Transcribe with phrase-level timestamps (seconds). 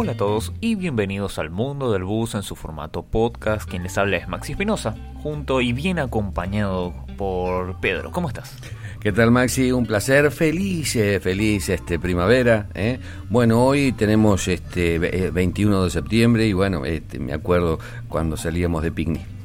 [0.00, 3.68] Hola a todos y bienvenidos al mundo del bus en su formato podcast.
[3.68, 8.10] Quien les habla es Maxi Espinosa, junto y bien acompañado por Pedro.
[8.10, 8.56] ¿Cómo estás?
[8.98, 9.72] ¿Qué tal Maxi?
[9.72, 12.70] Un placer, feliz, eh, feliz este primavera.
[12.74, 12.98] ¿eh?
[13.28, 18.92] Bueno, hoy tenemos este 21 de septiembre y bueno, este, me acuerdo cuando salíamos de
[18.92, 19.39] picnic.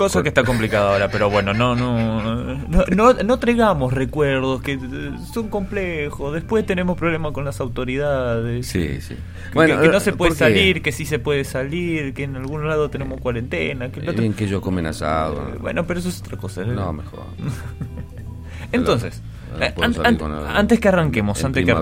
[0.00, 4.78] Cosa que está complicada ahora, pero bueno, no, no, no, no, traigamos recuerdos que
[5.30, 6.32] son complejos.
[6.32, 8.66] Después tenemos problemas con las autoridades.
[8.66, 9.14] Sí, sí.
[9.14, 12.66] Que, bueno, que, no se puede salir, que sí se puede salir, que en algún
[12.66, 13.92] lado tenemos cuarentena.
[13.92, 15.52] Que Bien que ellos comen asado.
[15.60, 16.62] Bueno, pero eso es otra cosa.
[16.62, 16.68] ¿eh?
[16.68, 17.24] No, mejor.
[18.72, 19.20] Entonces,
[20.54, 21.72] antes que arranquemos, antes que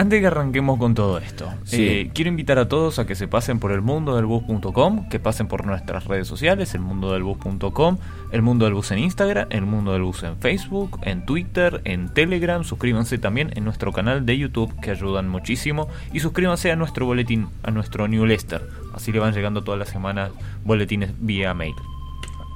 [0.00, 3.58] antes que arranquemos con todo esto, eh, quiero invitar a todos a que se pasen
[3.58, 7.98] por el mundo del bus.com, que pasen por nuestras redes sociales, el mundo del bus.com,
[8.32, 12.08] el mundo del bus en Instagram, el mundo del bus en Facebook, en Twitter, en
[12.14, 12.64] Telegram.
[12.64, 15.86] Suscríbanse también en nuestro canal de YouTube, que ayudan muchísimo.
[16.14, 18.66] Y suscríbanse a nuestro boletín, a nuestro newsletter.
[18.94, 20.30] Así le van llegando todas las semanas
[20.64, 21.74] boletines vía mail.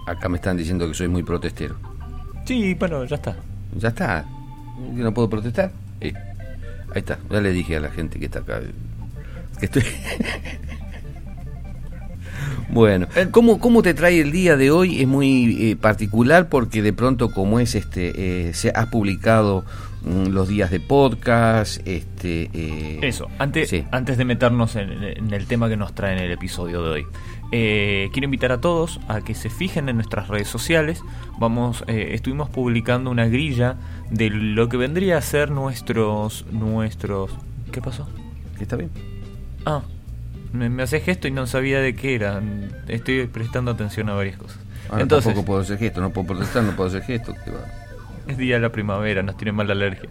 [0.06, 1.76] Acá me están diciendo que soy muy protestero.
[2.46, 3.36] Sí, bueno, ya está.
[3.76, 4.24] Ya está.
[4.94, 5.72] ¿No puedo protestar?
[6.94, 8.60] Ahí está, ya le dije a la gente que está acá.
[9.58, 9.82] Que estoy...
[12.68, 15.00] bueno, eh, ¿cómo, ¿cómo te trae el día de hoy?
[15.00, 19.64] Es muy eh, particular porque de pronto como es este, eh, se ha publicado
[20.04, 22.48] mm, los días de podcast, este...
[23.06, 26.84] Eso, antes, antes de meternos en, en, el tema que nos trae en el episodio
[26.84, 27.06] de hoy.
[27.50, 31.02] Quiero invitar a todos a que se fijen en nuestras redes sociales.
[31.38, 33.76] Vamos, estuvimos publicando una grilla
[34.10, 37.30] de lo que vendría a ser nuestros nuestros
[37.72, 38.08] ¿qué pasó?
[38.60, 38.90] está bien.
[39.64, 39.82] Ah
[40.54, 42.40] me, hace gesto y no sabía de qué era.
[42.88, 44.58] Estoy prestando atención a varias cosas.
[44.96, 47.34] Entonces tampoco puedo hacer gesto no puedo protestar no puedo hacer gesto
[48.28, 50.08] es día de la primavera nos tiene mal la alergia.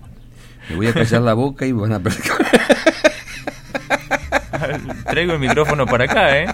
[0.70, 2.02] Me voy a callar la boca y van a
[5.05, 6.48] traigo el micrófono para acá eh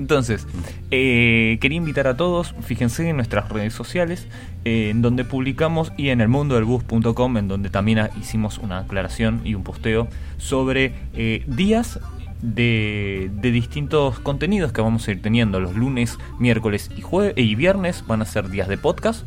[0.00, 0.46] entonces,
[0.90, 4.26] eh, quería invitar a todos, fíjense en nuestras redes sociales,
[4.64, 8.78] eh, en donde publicamos, y en el mundo del bus.com, en donde también hicimos una
[8.78, 10.08] aclaración y un posteo
[10.38, 12.00] sobre eh, días
[12.40, 18.02] de, distintos contenidos que vamos a ir teniendo los lunes, miércoles y, jueves, y viernes
[18.06, 19.26] van a ser días de podcast.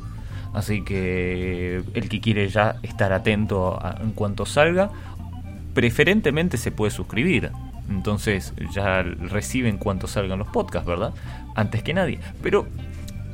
[0.56, 4.90] Así que el que quiere ya estar atento en cuanto salga,
[5.75, 7.52] preferentemente se puede suscribir.
[7.94, 11.14] Entonces ya reciben cuanto salgan los podcasts, ¿verdad?
[11.56, 12.20] Antes que nadie.
[12.42, 12.68] Pero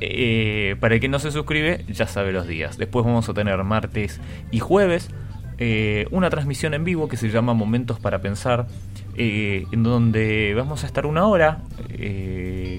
[0.00, 2.78] eh, para el que no se suscribe, ya sabe los días.
[2.78, 5.10] Después vamos a tener martes y jueves
[5.58, 8.66] eh, una transmisión en vivo que se llama Momentos para Pensar,
[9.16, 11.62] eh, en donde vamos a estar una hora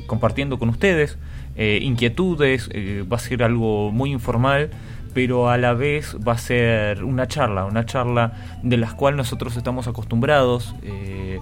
[0.08, 1.18] compartiendo con ustedes
[1.56, 2.69] inquietudes.
[3.12, 4.72] va a ser algo muy informal
[5.13, 8.33] pero a la vez va a ser una charla, una charla
[8.63, 11.39] de las cuales nosotros estamos acostumbrados eh,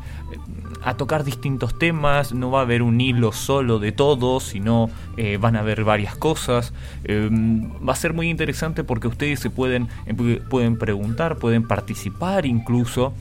[0.81, 5.37] a tocar distintos temas, no va a haber un hilo solo de todo, sino eh,
[5.39, 6.73] van a haber varias cosas.
[7.03, 9.89] Eh, va a ser muy interesante porque ustedes se pueden,
[10.49, 13.13] pueden preguntar, pueden participar incluso.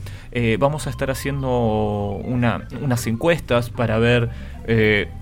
[0.59, 4.29] vamos a estar haciendo una, unas encuestas para ver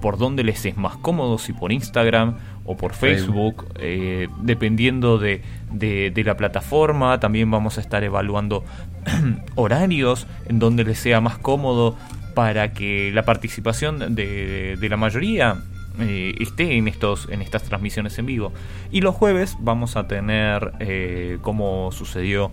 [0.01, 2.37] por dónde les es más cómodo, si por Instagram
[2.67, 5.41] o por Facebook, eh, dependiendo de,
[5.71, 7.19] de, la plataforma.
[7.19, 8.63] También vamos a estar evaluando
[9.55, 11.97] horarios en donde les sea más cómodo
[12.35, 15.63] para que la participación de, de la mayoría
[15.99, 18.51] eh, esté en, estos, en estas transmisiones en vivo.
[18.91, 22.51] Y los jueves vamos a tener, eh, como sucedió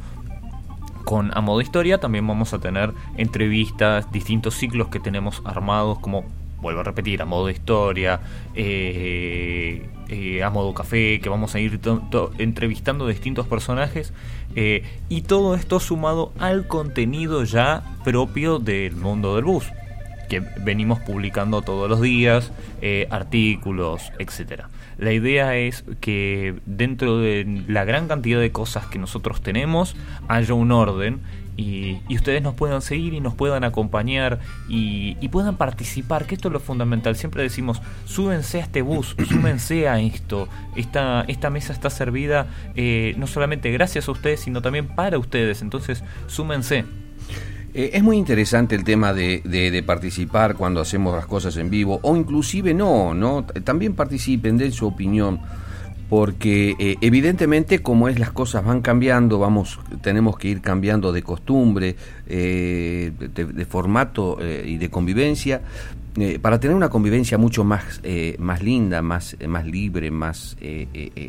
[1.04, 6.24] con A Modo Historia, también vamos a tener entrevistas, distintos ciclos que tenemos armados como
[6.62, 8.20] vuelvo a repetir, a modo historia,
[8.54, 11.80] eh, eh, a modo café, que vamos a ir
[12.38, 14.12] entrevistando distintos personajes
[14.56, 19.66] eh, y todo esto sumado al contenido ya propio del mundo del bus,
[20.28, 22.52] que venimos publicando todos los días,
[23.10, 24.68] artículos, etcétera.
[24.98, 29.96] La idea es que dentro de la gran cantidad de cosas que nosotros tenemos
[30.28, 31.20] haya un orden
[31.56, 36.52] y, ustedes nos puedan seguir y nos puedan acompañar y, puedan participar, que esto es
[36.52, 37.16] lo fundamental.
[37.16, 40.48] Siempre decimos, súbense a este bus, súbense a esto.
[40.76, 42.46] Esta, esta mesa está servida
[42.76, 45.62] eh, no solamente gracias a ustedes, sino también para ustedes.
[45.62, 46.84] Entonces, súmense.
[47.74, 51.98] Eh, es muy interesante el tema de, de, participar cuando hacemos las cosas en vivo,
[52.02, 53.44] o inclusive no, ¿no?
[53.44, 55.40] También participen, den su opinión
[56.08, 61.22] porque eh, evidentemente como es las cosas van cambiando, vamos, tenemos que ir cambiando de
[61.22, 61.96] costumbre,
[62.26, 65.62] eh, de, formato eh, y de convivencia,
[66.42, 68.00] para tener una convivencia mucho más,
[68.38, 70.56] más linda, más, más libre, más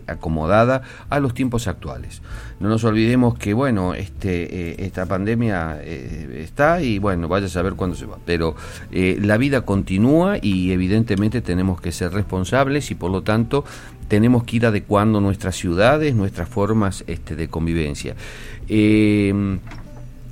[0.05, 2.21] acomodada a los tiempos actuales.
[2.59, 7.95] No nos olvidemos que, bueno, este, esta pandemia está y, bueno, vaya a saber cuándo
[7.95, 8.19] se va.
[8.27, 8.55] Pero
[8.91, 13.65] la vida continúa y, evidentemente, tenemos que ser responsables y, por lo tanto,
[14.07, 18.15] tenemos que ir adecuando nuestras ciudades, nuestras formas este, de convivencia.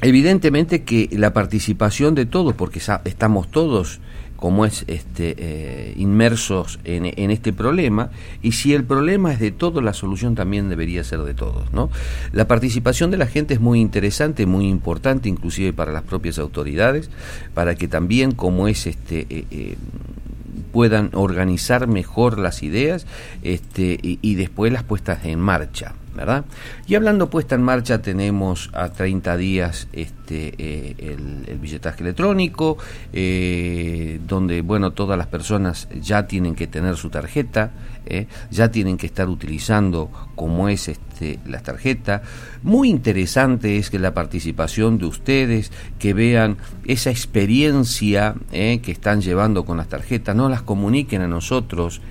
[0.02, 4.00] evidentemente que la participación de todos, porque estamos todos
[4.44, 8.10] como es este, eh, inmersos en, este problema,
[8.42, 11.70] y si el problema es de todos, la solución también debería ser de todos.
[12.34, 17.10] La participación de la gente es muy interesante, muy importante, inclusive para las propias autoridades,
[17.54, 19.78] para que también, como es este, eh, eh,
[20.74, 23.06] puedan organizar mejor las ideas
[23.44, 25.94] este, y, después las puestas en marcha.
[26.16, 26.46] ¿verdad?
[26.86, 30.96] Y hablando puesta en marcha, tenemos a 30 días este, eh,
[31.48, 32.78] el, billetaje electrónico,
[33.14, 37.72] eh, donde, bueno, todas las personas ya tienen que tener su tarjeta,
[38.06, 42.22] eh, ya tienen que estar utilizando como es este, la tarjeta.
[42.64, 49.64] Muy interesante es que la participación de ustedes, que vean esa experiencia que están llevando
[49.66, 52.02] con las tarjetas, no las comuniquen a nosotros,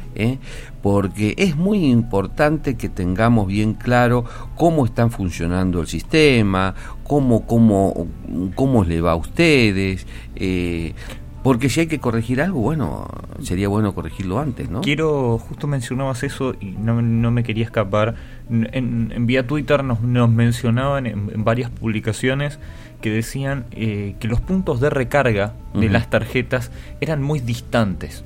[0.83, 4.25] porque es muy importante que tengamos bien claro
[4.57, 6.75] cómo están funcionando el sistema,
[7.13, 8.07] cómo, cómo,
[8.55, 10.07] cómo le va a ustedes.
[10.35, 10.95] Eh,
[11.43, 13.07] porque si hay que corregir algo, bueno,
[13.43, 14.81] sería bueno corregirlo antes, ¿no?
[14.81, 16.95] Quiero, justo mencionabas eso y no,
[17.31, 18.15] me quería escapar.
[18.49, 22.59] En, vía Twitter nos, nos mencionaban en, varias publicaciones
[23.03, 26.71] que decían eh, que los puntos de recarga de las tarjetas
[27.03, 28.25] eran muy distantes.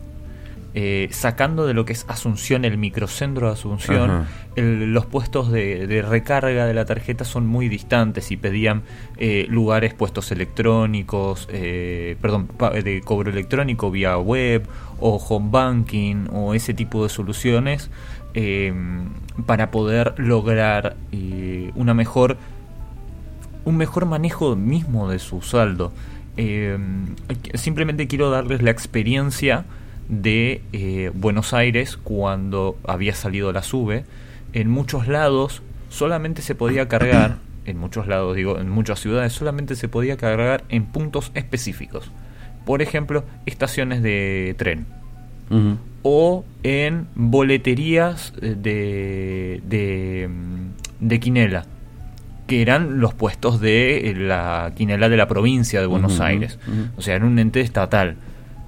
[0.78, 4.26] Eh, sacando de lo que es Asunción, el microcentro de Asunción,
[4.56, 8.82] los puestos de, recarga de la tarjeta son muy distantes y pedían
[9.16, 12.50] eh, lugares, puestos electrónicos, eh, perdón,
[12.84, 14.68] de cobro electrónico vía web
[15.00, 17.90] o home banking o ese tipo de soluciones
[19.46, 20.94] para poder lograr
[21.74, 22.36] una mejor
[23.64, 25.90] un mejor manejo mismo de su saldo.
[27.54, 29.64] simplemente quiero darles la experiencia
[30.08, 34.04] de eh, Buenos Aires cuando había salido la sube.
[34.52, 39.76] En muchos lados solamente se podía cargar, en muchos lados digo, en muchas ciudades solamente
[39.76, 42.10] se podía cargar en puntos específicos.
[42.64, 44.86] Por ejemplo, estaciones de tren.
[46.02, 50.28] O en boleterías de, de,
[50.98, 51.66] de quinela
[52.46, 56.58] que eran los puestos de la quinela de la provincia de Buenos Aires.
[56.96, 58.16] O sea, era un ente estatal.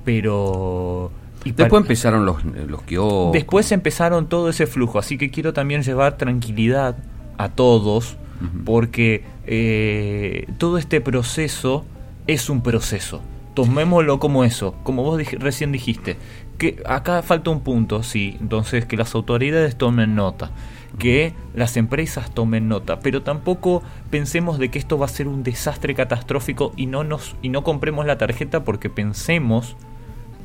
[0.04, 1.12] Pero
[1.44, 3.32] después empezaron los, los kioscos.
[3.32, 6.96] Después empezaron todo ese flujo, así que quiero también llevar tranquilidad
[7.36, 8.16] a todos,
[8.64, 11.84] porque eh, todo este proceso
[12.26, 13.20] es un proceso.
[13.54, 16.16] Tomémoslo como eso, como vos recién dijiste,
[16.58, 20.52] que acá falta un punto, sí, entonces que las autoridades tomen nota,
[20.98, 25.42] que las empresas tomen nota, pero tampoco pensemos de que esto va a ser un
[25.42, 29.76] desastre catastrófico y no nos y no compremos la tarjeta porque pensemos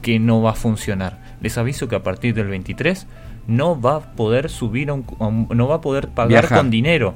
[0.03, 1.17] que no va a funcionar.
[1.41, 3.07] Les aviso que a partir del 23
[3.47, 7.15] no va a poder subir a un, no va a poder pagar con dinero.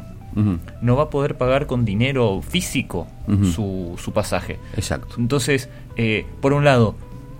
[0.81, 3.07] No va a poder pagar con dinero físico
[3.53, 4.59] su, su, pasaje.
[4.75, 5.15] Exacto.
[5.17, 6.93] Entonces, eh, por un lado,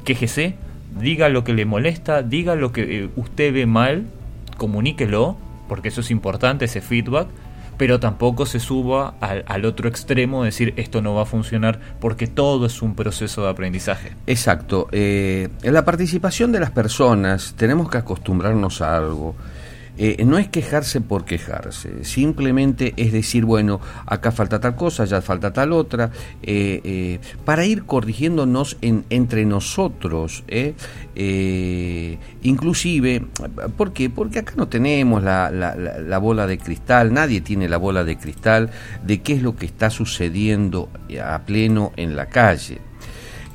[0.04, 0.56] quejese,
[1.00, 4.08] diga lo que le molesta, diga lo que eh, usted ve mal,
[4.58, 5.38] comuníquelo,
[5.70, 7.28] porque eso es importante, ese feedback
[7.78, 12.66] pero tampoco se suba al, otro extremo, decir esto no va a funcionar porque todo
[12.66, 14.14] es un proceso de aprendizaje.
[14.26, 14.88] Exacto.
[14.92, 19.36] Eh, en la participación de las personas tenemos que acostumbrarnos a algo.
[20.00, 25.22] Eh, no es quejarse por quejarse, simplemente es decir, bueno, acá falta tal cosa, ya
[25.24, 26.12] falta tal otra,
[26.44, 30.44] eh, eh, para ir corrigiéndonos entre nosotros,
[32.44, 33.26] inclusive,
[33.76, 34.12] ¿por qué?
[34.12, 38.70] Porque acá no tenemos la, la bola de cristal, nadie tiene la bola de cristal
[39.04, 40.90] de qué es lo que está sucediendo
[41.24, 42.87] a pleno en la calle.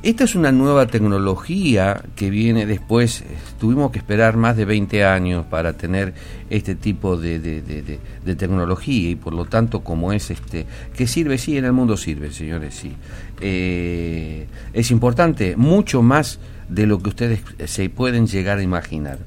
[0.02, 3.22] Esta es una nueva tecnología que viene después,
[3.60, 6.12] tuvimos que esperar más de 20 años para tener
[6.50, 8.00] este tipo de,
[8.36, 10.66] tecnología y por lo tanto como es este,
[10.96, 12.96] que sirve, sí, en el mundo sirve, señores, sí.
[13.40, 19.20] Eh, es importante, mucho más de lo que ustedes se pueden llegar a imaginar.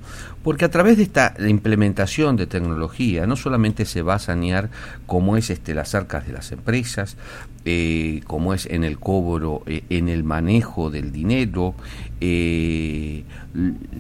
[0.45, 4.69] Porque a través de esta implementación de tecnología no solamente se va a sanear
[5.07, 7.17] como es este, las arcas de las empresas,
[7.65, 11.73] eh, como es en el cobro, eh, en el manejo del dinero,
[12.21, 13.23] eh,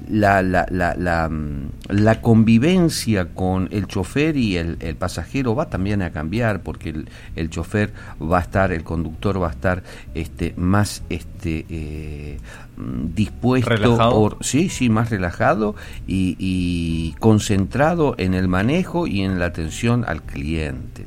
[0.09, 6.11] la, la, la, mm, la, convivencia con el chofer y el, pasajero va también a
[6.11, 9.83] cambiar porque el, el, chofer va a estar, el conductor va a estar
[10.13, 12.37] este, más este, eh,
[12.77, 14.37] dispuesto, ¿Relajado?
[14.41, 15.75] sí, sí, más relajado
[16.07, 21.05] y, y concentrado en el manejo y en la atención al cliente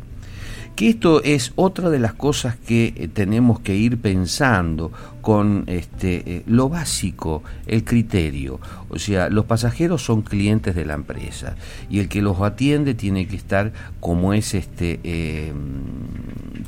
[0.78, 4.92] que esto es otra de las cosas que eh, tenemos que ir pensando
[5.28, 8.60] con este, eh, lo básico, el criterio.
[8.88, 11.54] O sea, los pasajeros son clientes de la empresa
[11.90, 15.52] y el que los atiende tiene que estar como es este, eh,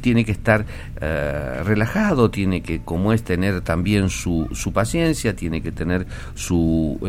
[0.03, 0.67] tiene que estar
[1.65, 7.01] relajado, tiene que como es tener también su, su paciencia, tiene que tener su,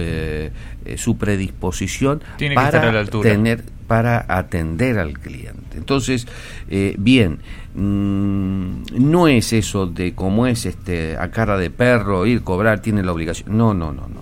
[0.95, 2.21] su predisposición
[2.55, 5.77] para tener para atender al cliente.
[5.77, 6.25] Entonces,
[6.69, 7.39] eh, bien,
[7.75, 13.03] mm, no es eso de como es este a cara de perro ir cobrar tiene
[13.03, 13.57] la obligación.
[13.57, 14.21] No, no, no, no.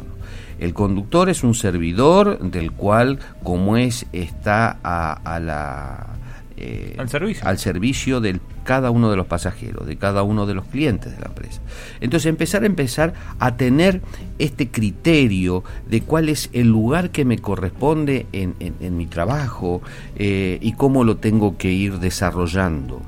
[0.60, 6.20] El conductor es un servidor del cual como es está a la
[6.62, 10.53] eh, al servicio, al servicio de cada uno de los pasajeros, de cada uno de
[10.53, 11.62] los clientes de la empresa.
[12.01, 14.01] Entonces empezar a empezar a tener
[14.39, 19.82] este criterio de cuál es el lugar que me corresponde en, mi trabajo
[20.18, 23.01] eh, y cómo lo tengo que ir desarrollando.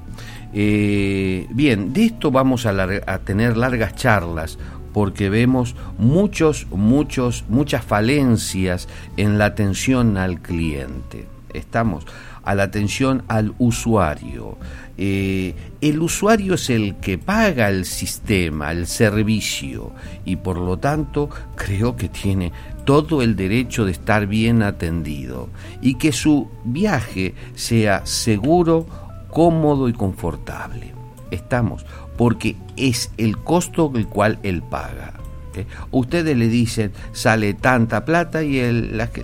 [0.53, 4.58] Eh, bien, de esto vamos a, tener largas charlas
[4.93, 11.27] porque vemos muchos, muchos, muchas falencias en la atención al cliente.
[11.53, 12.05] Estamos
[12.43, 14.58] a la atención al usuario.
[14.98, 19.91] Eh, el usuario es el que paga el sistema, el servicio,
[20.25, 22.51] y por lo tanto creo que tiene
[22.86, 25.50] todo el derecho de estar bien atendido
[25.81, 28.86] y que su viaje sea seguro,
[29.31, 30.93] cómodo y confortable.
[31.31, 31.85] Estamos,
[32.17, 35.13] porque es el costo el cual él paga.
[35.55, 35.65] ¿eh?
[35.91, 38.61] Ustedes le dicen, sale tanta plata y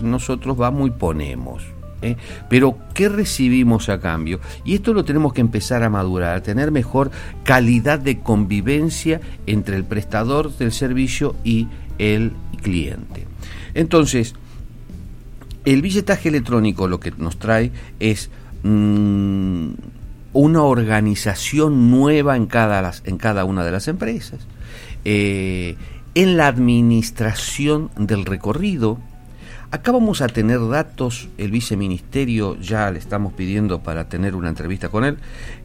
[0.01, 1.63] nosotros vamos y ponemos.
[2.01, 2.15] ¿eh?
[2.49, 4.39] Pero, ¿qué recibimos a cambio?
[4.63, 7.11] Y esto lo tenemos que empezar a madurar, a tener mejor
[7.43, 13.27] calidad de convivencia entre el prestador del servicio y el cliente.
[13.73, 14.35] Entonces,
[15.65, 18.29] el billetaje electrónico lo que nos trae es
[18.63, 19.71] mm,
[20.39, 24.45] una organización nueva en cada, en cada una de las empresas,
[25.03, 25.75] eh,
[26.13, 28.99] en la administración del recorrido,
[29.69, 34.87] Acá vamos a tener datos, el viceministerio ya le estamos pidiendo para tener una entrevista
[34.87, 35.17] con él,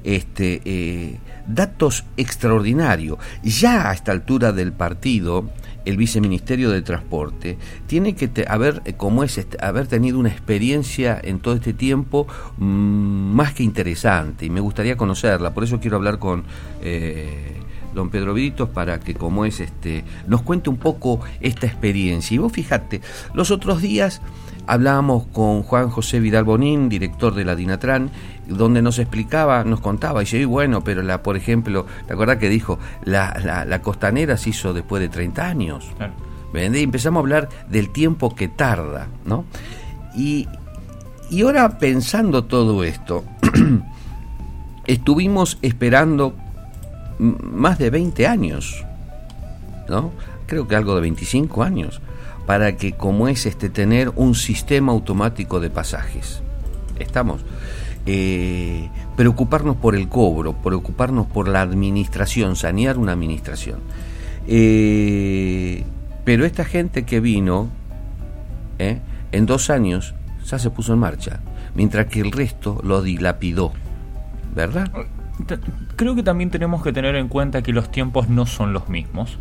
[0.02, 3.18] este, eh, datos extraordinarios.
[3.44, 5.50] Ya a esta altura del partido,
[5.84, 11.20] el viceministerio de Transporte tiene que haber, eh, como es, este, haber tenido una experiencia
[11.22, 12.26] en todo este tiempo
[12.58, 16.44] mm, más que interesante y me gustaría conocerla, por eso quiero hablar con...
[16.82, 17.58] Eh,
[17.94, 22.34] don Pedro Viditos para que como es este nos cuente un poco esta experiencia.
[22.34, 23.02] Y vos fíjate,
[23.34, 24.22] los otros días
[24.66, 28.10] hablábamos con Juan José Vidal Bonín, director de la Dinatran,
[28.56, 32.48] donde nos explicaba, nos contaba, y dice, bueno, pero la, por ejemplo, ¿te acuerdas que
[32.48, 35.90] dijo, la, la, costanera se hizo después de 30 años?
[36.54, 39.44] Y empezamos a hablar del tiempo que tarda, ¿no?
[40.14, 40.48] Y,
[41.30, 43.24] y ahora pensando todo esto,
[44.86, 46.34] estuvimos esperando
[47.18, 48.84] más de 20 años,
[49.88, 50.12] ¿no?
[50.46, 52.00] Creo que algo de 25 años,
[52.46, 56.42] para que como es este tener un sistema automático de pasajes.
[56.98, 57.42] Estamos.
[58.04, 63.80] Eh, preocuparnos por el cobro, preocuparnos por la administración, sanear una administración.
[64.46, 65.84] Eh,
[66.24, 67.68] pero esta gente que vino,
[68.78, 68.98] eh,
[69.30, 71.40] en dos años ya se puso en marcha,
[71.74, 73.72] mientras que el resto lo dilapidó,
[74.54, 74.90] ¿verdad?
[75.96, 79.38] creo que también tenemos que tener en cuenta que los tiempos no son los mismos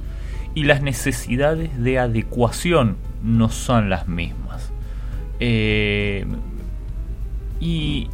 [0.55, 4.71] y las necesidades de adecuación no son las mismas.
[5.39, 6.25] Eh,
[7.59, 8.09] y...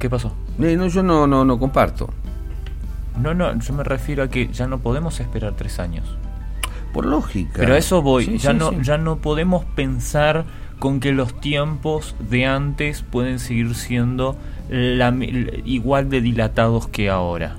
[0.00, 0.32] ¿Qué pasó?
[0.58, 2.08] Eh, no, yo no, no, no comparto.
[3.20, 6.16] No, no, yo me refiero a que ya no podemos esperar tres años.
[6.94, 7.52] Por lógica.
[7.56, 8.38] Pero a eso voy.
[8.38, 10.46] ya, no, ya no podemos pensar
[10.78, 14.38] con que los tiempos de antes pueden seguir siendo
[15.66, 17.58] igual de dilatados que ahora.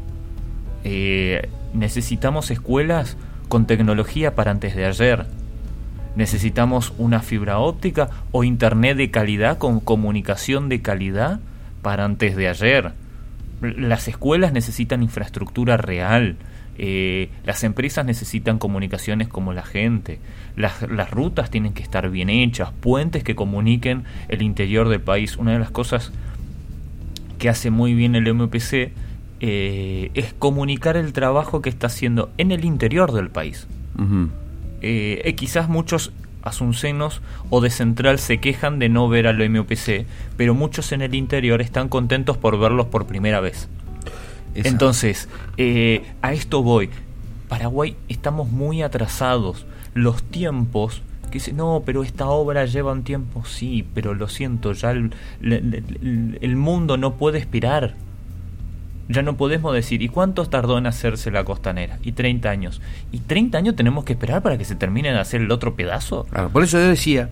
[0.83, 3.17] Eh, necesitamos escuelas
[3.49, 5.27] con tecnología para antes de ayer.
[6.15, 11.39] Necesitamos una fibra óptica o internet de calidad con comunicación de calidad
[11.81, 12.93] para antes de ayer.
[13.61, 16.37] Las escuelas necesitan infraestructura real.
[16.77, 20.19] Eh, las empresas necesitan comunicaciones como la gente.
[20.55, 22.71] Las, las, rutas tienen que estar bien hechas.
[22.71, 25.37] Puentes que comuniquen el interior del país.
[25.37, 26.11] Una de las cosas
[27.37, 28.91] que hace muy bien el MPC
[29.43, 33.67] eh, es comunicar el trabajo que está haciendo en el interior del país.
[34.81, 36.11] eh, quizás muchos
[36.41, 40.05] asuncenos o de Central se quejan de no ver al MUPC,
[40.37, 43.69] pero muchos en el interior están contentos por verlos por primera vez.
[44.53, 46.89] Entonces, eh, a esto voy.
[47.47, 49.65] Paraguay estamos muy atrasados.
[49.93, 54.73] Los tiempos que dice, no, pero esta obra lleva un tiempo, sí, pero lo siento,
[54.73, 57.95] ya el mundo no puede esperar
[59.11, 61.99] ya no podemos decir, ¿y cuánto tardó en hacerse la costanera?
[62.03, 62.81] Y 30 años.
[63.11, 66.25] ¿Y 30 años tenemos que esperar para que se termine de hacer el otro pedazo?
[66.51, 67.29] por eso yo decía,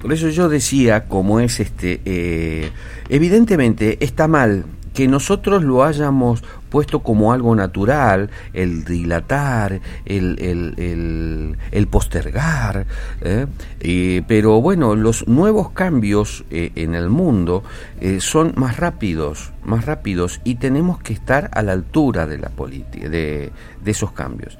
[0.00, 2.70] por eso yo decía, como es este, eh,
[3.08, 11.86] evidentemente está mal que nosotros lo hayamos puesto como algo natural, el dilatar, el, el,
[11.88, 12.86] postergar,
[13.20, 14.22] ¿eh?
[14.26, 17.64] pero bueno, los nuevos cambios eh, en el mundo
[18.00, 22.48] eh, son más rápidos, más rápidos y tenemos que estar a la altura de la
[22.50, 24.56] política, de, de esos cambios.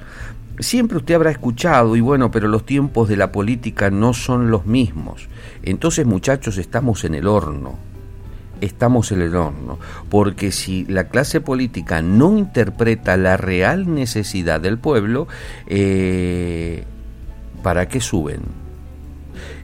[0.58, 4.66] Siempre usted habrá escuchado, y bueno, pero los tiempos de la política no son los
[4.66, 5.28] mismos.
[5.62, 7.89] Entonces, muchachos, estamos en el horno
[8.60, 14.78] estamos en el horno, porque si la clase política no interpreta la real necesidad del
[14.78, 15.28] pueblo,
[15.66, 16.84] eh,
[17.62, 18.40] ¿para qué suben?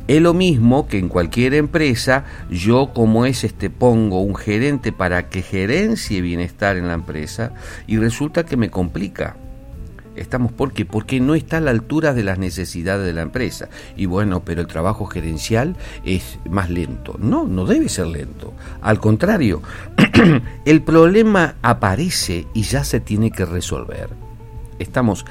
[0.08, 5.28] Es lo mismo que en cualquier empresa, yo como es este pongo un gerente para
[5.28, 7.52] que gerencie bienestar en la empresa
[7.88, 9.36] y resulta que me complica
[10.16, 13.68] Estamos porque porque no está a la altura de las necesidades de la empresa.
[13.96, 17.16] Y bueno, pero el trabajo gerencial es más lento.
[17.18, 18.52] No, no debe ser lento.
[18.80, 19.62] Al contrario,
[20.64, 24.08] el problema aparece y ya se tiene que resolver.
[24.78, 25.24] Estamos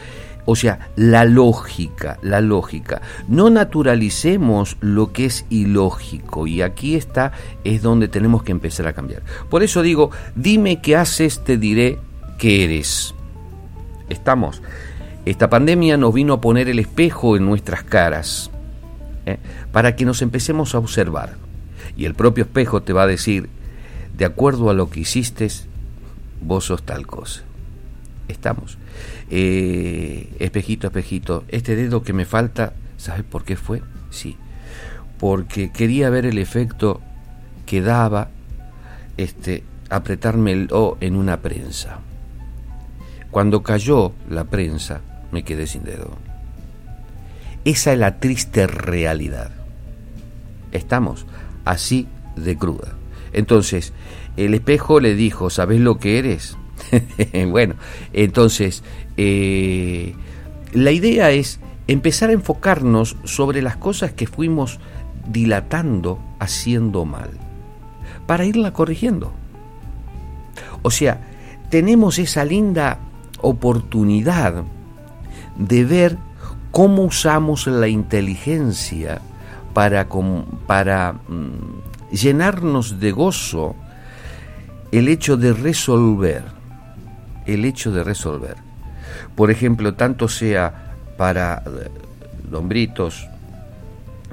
[0.46, 3.02] o sea, la lógica, la lógica.
[3.28, 7.32] No naturalicemos lo que es ilógico y aquí está,
[7.64, 9.24] es donde tenemos que empezar a cambiar.
[9.50, 11.98] Por eso digo, dime qué haces, te diré
[12.38, 13.15] qué eres
[14.10, 14.62] estamos.
[15.26, 18.52] Esta pandemia nos vino a poner el espejo en nuestras caras
[19.26, 19.38] ¿eh?
[19.72, 21.36] para que nos empecemos a observar.
[21.98, 23.50] Y el propio espejo te va a decir,
[24.18, 25.50] de acuerdo a lo que hiciste,
[26.42, 27.44] vos sos tal cosa.
[28.28, 28.78] Estamos.
[29.30, 33.82] Eh, espejito, espejito, este dedo que me falta, ¿sabes por qué fue?
[34.10, 34.38] Sí.
[35.20, 37.02] Porque quería ver el efecto
[37.66, 38.30] que daba
[39.18, 42.00] este, apretarme el O en una prensa.
[43.36, 45.02] Cuando cayó la prensa,
[45.34, 46.12] me quedé sin dedo.
[47.66, 49.52] Esa es la triste realidad.
[50.72, 51.26] Estamos
[51.66, 52.94] así de cruda.
[53.34, 53.92] Entonces,
[54.38, 56.56] el espejo le dijo, ¿sabes lo que eres?
[57.50, 57.76] bueno,
[58.14, 58.84] entonces,
[59.18, 60.16] eh,
[60.72, 64.80] la idea es empezar a enfocarnos sobre las cosas que fuimos
[65.28, 67.32] dilatando, haciendo mal,
[68.28, 69.34] para irla corrigiendo.
[70.84, 71.20] O sea,
[71.70, 73.00] tenemos esa linda
[73.42, 74.64] oportunidad
[75.58, 76.18] de ver
[76.72, 79.22] cómo usamos la inteligencia
[79.74, 80.08] para,
[80.68, 83.76] para mm, llenarnos de gozo
[84.92, 86.44] el hecho de resolver,
[87.46, 88.56] el hecho de resolver.
[89.36, 91.64] Por ejemplo, tanto sea para
[92.50, 93.28] Lombritos,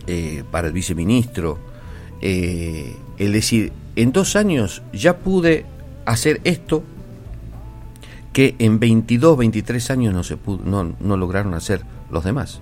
[0.06, 1.58] eh, eh, para el viceministro,
[2.20, 5.66] eh, el decir, en dos años ya pude
[6.06, 6.82] hacer esto
[8.32, 12.60] que en 22, 23 años no, se no, no lograron hacer los demás.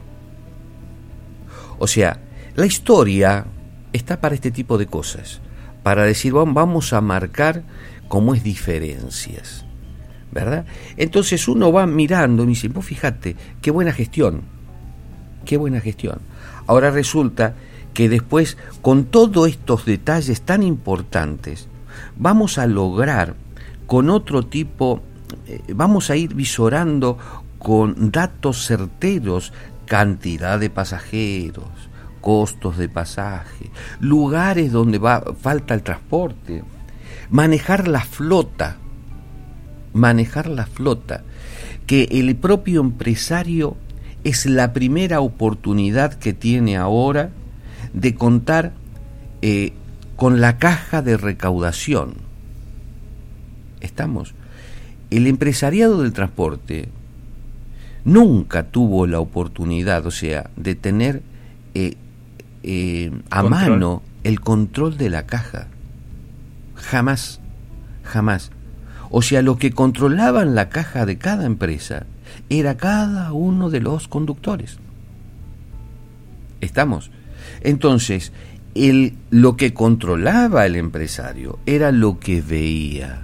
[1.79, 2.21] O sea,
[2.57, 3.47] la historia
[3.93, 5.41] está para este tipo de cosas,
[5.83, 7.63] para decir, vamos a marcar
[8.09, 9.65] cómo es diferencias,
[10.33, 10.67] ¿verdad?
[10.97, 14.43] Entonces uno va mirando y dice, vos fíjate, qué buena gestión,
[15.45, 16.19] qué buena gestión.
[16.67, 17.55] Ahora resulta
[17.95, 21.69] que después, con todos estos detalles tan importantes,
[22.17, 23.35] vamos a lograr
[23.87, 25.03] con otro tipo
[25.75, 27.19] vamos a ir visorando
[27.59, 29.53] con datos certeros
[29.87, 31.69] cantidad de pasajeros,
[32.21, 36.63] costos de pasaje, lugares donde va, falta el transporte,
[37.29, 38.77] manejar la flota,
[39.93, 41.23] manejar la flota,
[41.87, 43.77] que el propio empresario
[44.23, 47.31] es la primera oportunidad que tiene ahora
[47.93, 48.73] de contar
[49.43, 49.73] eh,
[50.17, 52.15] con la caja de recaudación.
[53.81, 54.35] Estamos
[55.11, 56.89] el empresariado del transporte
[58.05, 61.23] nunca tuvo la oportunidad, o sea, de tener
[61.75, 61.97] eh,
[62.63, 65.67] eh, a mano el control de la caja.
[66.77, 67.41] Jamás,
[68.05, 68.51] jamás.
[69.11, 72.07] O sea, lo que controlaban la caja de cada empresa
[72.49, 74.79] era cada uno de los conductores.
[76.61, 77.11] ¿Estamos?
[77.63, 78.33] Entonces,
[78.75, 83.23] el, lo que controlaba el empresario era lo que veía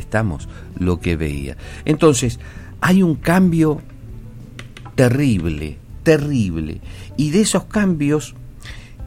[0.00, 1.56] estamos, lo que veía.
[1.84, 2.40] Entonces,
[2.80, 3.80] hay un cambio
[4.94, 6.80] terrible, terrible.
[7.16, 8.34] Y de esos cambios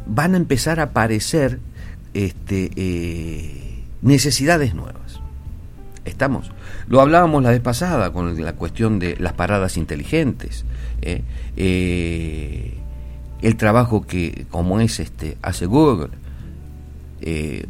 [0.06, 1.60] van a empezar a aparecer
[2.14, 5.20] este, eh, necesidades nuevas.
[6.06, 6.52] ¿Estamos?
[6.88, 10.66] Lo hablábamos la vez pasada con la cuestión de las paradas inteligentes.
[11.02, 11.24] ¿eh?
[11.56, 12.74] Eh,
[13.42, 16.10] el trabajo que, como es este, hace Google.
[17.22, 17.66] El,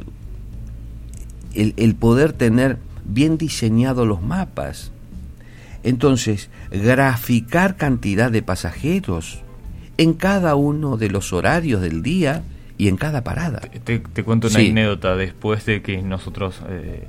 [1.53, 4.92] el poder tener bien diseñados los mapas.
[5.84, 9.42] Entonces, graficar cantidad de pasajeros
[9.98, 12.44] en cada uno de los horarios del día
[12.78, 13.62] y en cada parada.
[13.84, 17.06] Te, cuento una anécdota después de que nosotros, eh,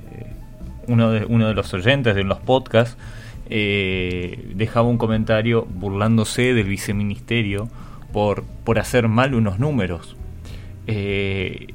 [0.86, 2.96] uno, de, uno de los oyentes de los podcasts,
[3.48, 7.68] eh, dejaba un comentario burlándose del viceministerio
[8.12, 10.16] por, por hacer mal unos números.
[10.86, 11.74] Eh,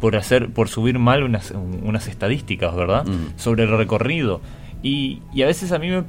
[0.00, 3.06] por hacer por subir mal unas, unas estadísticas, ¿verdad?
[3.06, 3.38] Mm.
[3.38, 4.40] Sobre el recorrido.
[4.82, 6.04] Y, y, a veces a mí me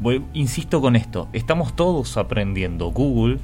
[0.00, 2.90] voy, insisto con esto, estamos todos aprendiendo.
[2.90, 3.38] Google,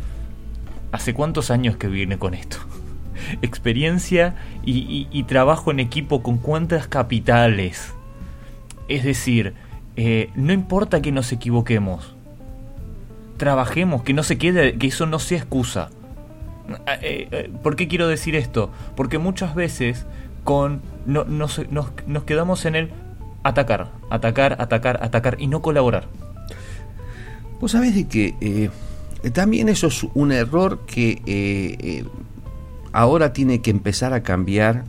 [0.93, 2.59] ¿hace cuántos años que viene con esto?
[3.43, 7.95] Experiencia y, trabajo en equipo con cuántas capitales.
[8.89, 9.55] Es decir,
[9.97, 12.15] eh, no importa que nos equivoquemos.
[13.37, 15.91] Trabajemos, que no se quede, que eso no sea excusa.
[17.03, 18.71] Eh, eh, ¿Por qué quiero decir esto?
[18.97, 20.07] Porque muchas veces
[20.45, 21.61] con no, nos,
[22.25, 22.91] quedamos en el
[23.43, 26.09] atacar, atacar, atacar, atacar y no colaborar.
[27.61, 28.71] Vos sabés de que eh,
[29.31, 32.05] también eso es un error que
[32.93, 34.85] ahora tiene que empezar a cambiar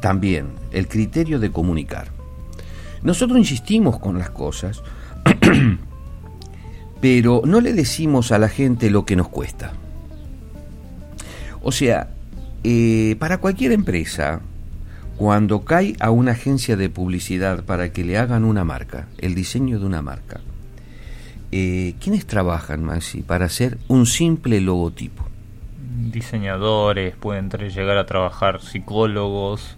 [0.00, 2.08] también, el criterio de comunicar.
[3.02, 4.82] Nosotros insistimos con las cosas,
[7.00, 9.72] pero no le decimos a la gente lo que nos cuesta.
[11.68, 12.10] O sea,
[12.62, 14.40] eh, para cualquier empresa,
[15.16, 19.80] cuando cae a una agencia de publicidad para que le hagan una marca, el diseño
[19.80, 20.42] de una marca,
[21.50, 25.26] eh, ¿quiénes trabajan, Maxi, para hacer un simple logotipo?
[26.12, 29.76] Diseñadores, pueden llegar a trabajar psicólogos,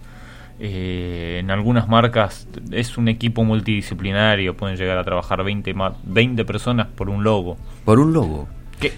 [0.59, 5.73] eh, en algunas marcas es un equipo multidisciplinario, pueden llegar a trabajar 20,
[6.03, 7.57] 20 personas por un logo.
[7.83, 8.47] Por un logo.
[8.79, 8.93] Que,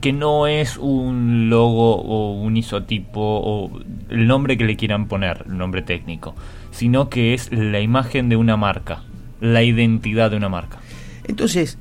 [0.00, 5.44] que, no es un logo o un isotipo o el nombre que le quieran poner,
[5.48, 6.36] el nombre técnico,
[6.70, 9.02] sino que es la imagen de una marca,
[9.40, 10.78] la identidad de una marca.
[11.26, 11.78] Entonces,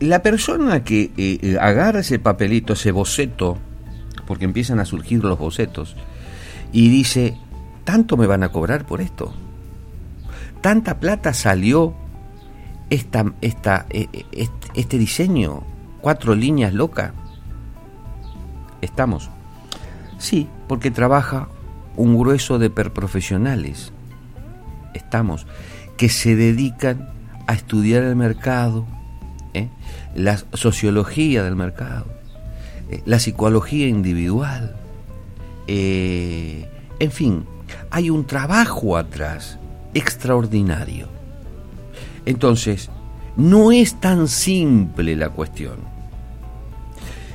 [0.00, 3.58] la persona que eh, eh, agarra ese papelito, ese boceto,
[4.26, 5.96] porque empiezan a surgir los bocetos,
[6.72, 7.36] y dice,
[7.84, 9.34] ¿tanto me van a cobrar por esto?
[10.62, 11.94] ¿Tanta plata salió
[12.88, 14.06] esta, esta, eh,
[14.74, 15.64] este diseño?
[16.00, 17.12] Cuatro líneas locas.
[18.80, 19.30] Estamos.
[20.18, 21.48] Sí, porque trabaja
[21.96, 23.92] un grueso de perprofesionales.
[24.94, 25.46] Estamos.
[25.96, 27.10] Que se dedican
[27.46, 28.86] a estudiar el mercado,
[29.54, 29.68] ¿eh?
[30.14, 32.06] la sociología del mercado,
[32.90, 33.02] ¿eh?
[33.04, 34.76] la psicología individual.
[35.66, 37.44] Eh, en fin,
[37.90, 39.58] hay un trabajo atrás
[39.94, 41.08] extraordinario.
[42.26, 42.90] Entonces,
[43.36, 45.78] no es tan simple la cuestión.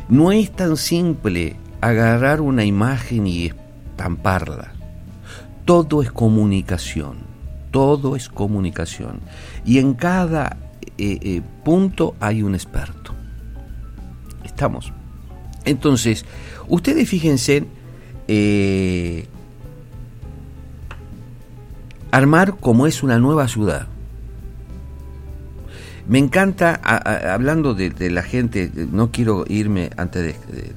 [0.09, 4.73] No es tan simple agarrar una imagen y estamparla.
[5.65, 7.17] Todo es comunicación,
[7.71, 9.19] todo es comunicación.
[9.65, 10.57] Y en cada
[10.97, 13.13] eh, eh, punto hay un experto.
[14.43, 14.93] Estamos.
[15.65, 16.25] Entonces,
[16.67, 17.65] ustedes fíjense,
[18.27, 19.27] eh,
[22.11, 23.87] armar como es una nueva ciudad.
[26.07, 26.79] Me encanta,
[27.33, 30.71] hablando de, la gente, no quiero irme antes de...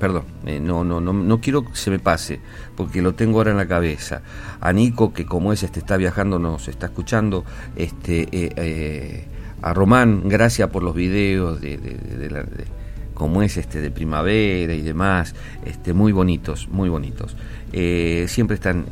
[0.00, 2.40] perdón, eh, no, no, no, no quiero que se me pase,
[2.76, 4.22] porque lo tengo ahora en la cabeza.
[4.60, 7.44] A Nico, que como es, este está viajando, nos está escuchando,
[7.76, 9.24] este, eh, eh,
[9.62, 12.66] a Román, gracias por los videos de, de,
[13.14, 15.32] como es este de primavera y demás,
[15.64, 17.36] este, muy bonitos, muy bonitos.
[18.26, 18.86] siempre están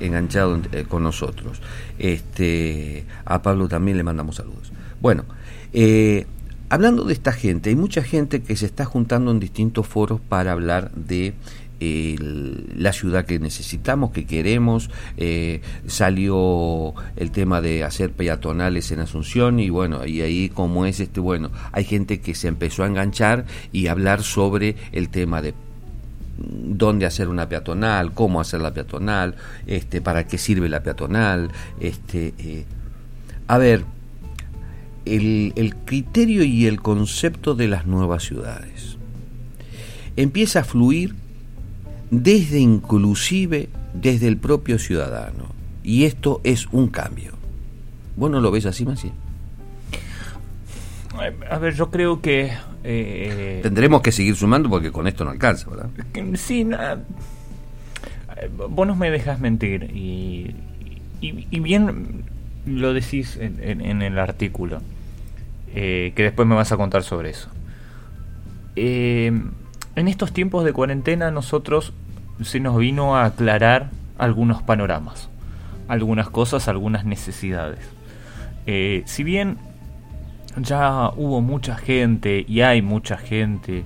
[0.00, 1.60] enganchados con nosotros.
[1.98, 4.72] Este, a Pablo también le mandamos saludos.
[5.06, 5.24] Bueno,
[5.72, 6.26] eh,
[6.68, 10.50] hablando de esta gente, hay mucha gente que se está juntando en distintos foros para
[10.50, 11.32] hablar de
[11.78, 14.90] la ciudad que necesitamos, que queremos.
[15.16, 20.98] Eh, salió el tema de hacer peatonales en Asunción y bueno, y ahí como es
[20.98, 25.54] este, bueno, hay gente que se empezó a enganchar y hablar sobre el tema de
[26.36, 29.36] dónde hacer una peatonal, cómo hacer la peatonal,
[29.68, 32.64] este, para qué sirve la peatonal, este, eh,
[33.46, 33.84] a ver,
[35.06, 38.96] el, criterio y el concepto de las nuevas ciudades.
[40.16, 41.14] Empieza a fluir
[42.10, 45.46] desde inclusive desde el propio ciudadano.
[45.82, 47.32] Y esto es un cambio.
[48.16, 49.12] ¿Vos no lo ves así, Maciel?
[51.50, 52.52] A ver, yo creo que...
[52.84, 55.90] Eh, Tendremos que seguir sumando porque con esto no alcanza, ¿verdad?
[56.34, 56.66] Sí,
[58.68, 60.54] vos no me dejas mentir y,
[61.20, 62.24] y, bien
[62.66, 64.82] lo decís en, el artículo,
[65.76, 67.48] eh, que después me vas a contar sobre eso.
[68.74, 69.32] Eh,
[69.94, 71.92] en estos tiempos de cuarentena nosotros
[72.42, 75.28] se nos vino a aclarar algunos panoramas,
[75.86, 77.78] algunas cosas, algunas necesidades.
[79.06, 79.58] si bien
[80.56, 83.84] ya hubo mucha gente y hay mucha gente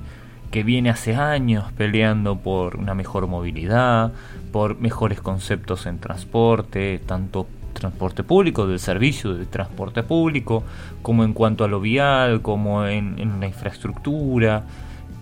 [0.50, 4.12] que viene hace años peleando por una mejor movilidad,
[4.53, 10.64] por mejores conceptos en transporte, tanto transporte público, del servicio de transporte público,
[11.02, 14.64] como en cuanto a lo vial, como en, la infraestructura.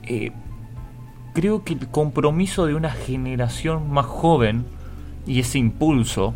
[0.05, 0.33] Eh,
[1.35, 4.65] creo que el compromiso de una generación más joven
[5.27, 6.35] y ese impulso,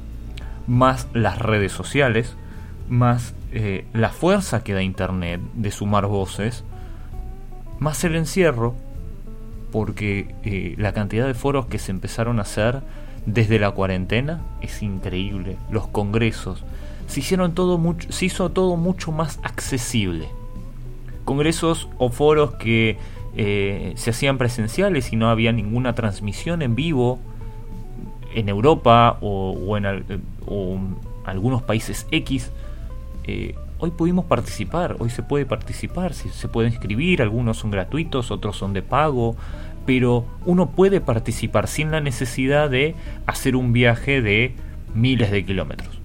[0.66, 2.36] más las redes sociales,
[2.88, 6.64] más eh, la fuerza que da Internet de sumar voces,
[7.78, 8.74] más el encierro,
[9.72, 12.82] porque eh, la cantidad de foros que se empezaron a hacer
[13.26, 15.56] desde la cuarentena es increíble.
[15.70, 16.64] Los congresos,
[17.06, 20.28] se, hicieron todo mucho, se hizo todo mucho más accesible.
[21.24, 22.98] Congresos o foros que
[23.36, 27.18] eh, se hacían presenciales y no había ninguna transmisión en vivo
[28.34, 29.86] en Europa o, en
[31.24, 32.50] algunos países X
[33.24, 38.56] eh, hoy pudimos participar, hoy se puede participar, se puede inscribir, algunos son gratuitos, otros
[38.56, 39.36] son de pago,
[39.86, 42.94] pero uno puede participar sin la necesidad de
[43.26, 44.54] hacer un viaje de
[44.94, 46.00] miles de kilómetros.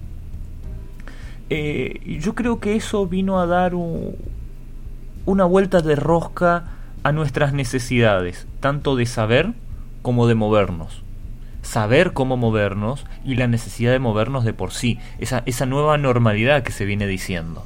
[1.50, 6.64] Eh, yo creo que eso vino a dar una vuelta de rosca
[7.02, 9.52] a nuestras necesidades, tanto de saber
[10.02, 11.02] como de movernos
[11.68, 16.72] saber cómo movernos y la necesidad de movernos de por sí, esa, nueva normalidad que
[16.72, 17.64] se viene diciendo.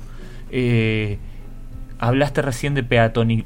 [0.51, 1.19] Eh,
[2.01, 3.45] hablaste recién de peatoni,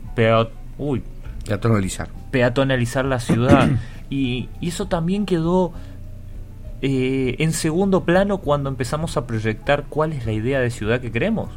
[0.78, 1.02] uy,
[1.46, 2.08] peatonalizar.
[2.30, 3.70] Peatonalizar la ciudad.
[4.10, 5.72] y, eso también quedó
[6.82, 11.12] eh, en segundo plano cuando empezamos a proyectar cuál es la idea de ciudad que
[11.12, 11.50] queremos.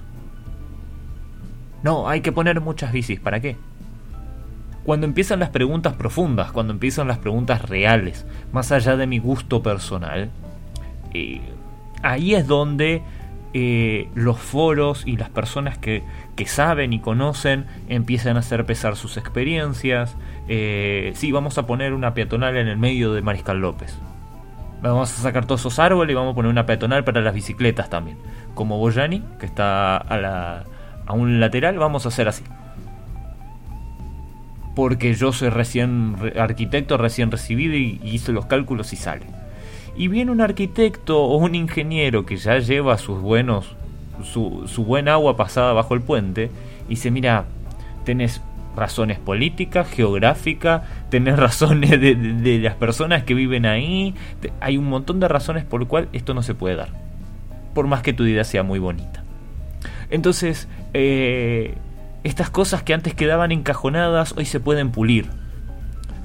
[1.83, 3.55] No, hay que poner muchas bicis, ¿para qué?
[4.89, 9.61] cuando empiezan las preguntas profundas, cuando empiezan las preguntas reales, más allá de mi gusto
[9.61, 10.31] personal,
[11.13, 11.41] eh,
[12.01, 13.03] ahí es donde
[13.53, 16.03] eh, los foros y las personas que,
[16.45, 20.15] saben y conocen empiezan a hacer pesar sus experiencias.
[20.47, 23.97] Eh, sí, vamos a poner una peatonal en el medio de Mariscal López.
[24.81, 27.89] Vamos a sacar todos esos árboles y vamos a poner una peatonal para las bicicletas
[27.89, 28.17] también.
[28.53, 30.63] Como Boyani, que está a, la,
[31.05, 32.43] a un lateral, vamos a hacer así
[34.79, 39.25] porque yo soy recién arquitecto, recién recibido y, hice los cálculos y sale.
[39.99, 43.75] Y viene un arquitecto o un ingeniero que ya lleva sus buenos,
[44.23, 46.49] su, su buen agua pasada bajo el puente
[46.87, 47.43] y dice, mira,
[48.05, 48.41] tenés
[48.77, 54.15] razones políticas, geográficas, tenés razones de, las personas que viven ahí,
[54.61, 56.89] hay un montón de razones por cual esto no se puede dar,
[57.73, 59.23] por más que tu idea sea muy bonita.
[60.09, 61.75] Entonces, eh,
[62.23, 65.27] estas cosas que antes quedaban encajonadas hoy se pueden pulir.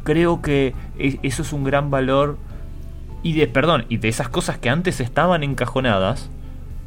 [0.04, 2.38] Creo que e, eso es un gran valor
[3.24, 6.30] y de perdón, y de esas cosas que antes estaban encajonadas,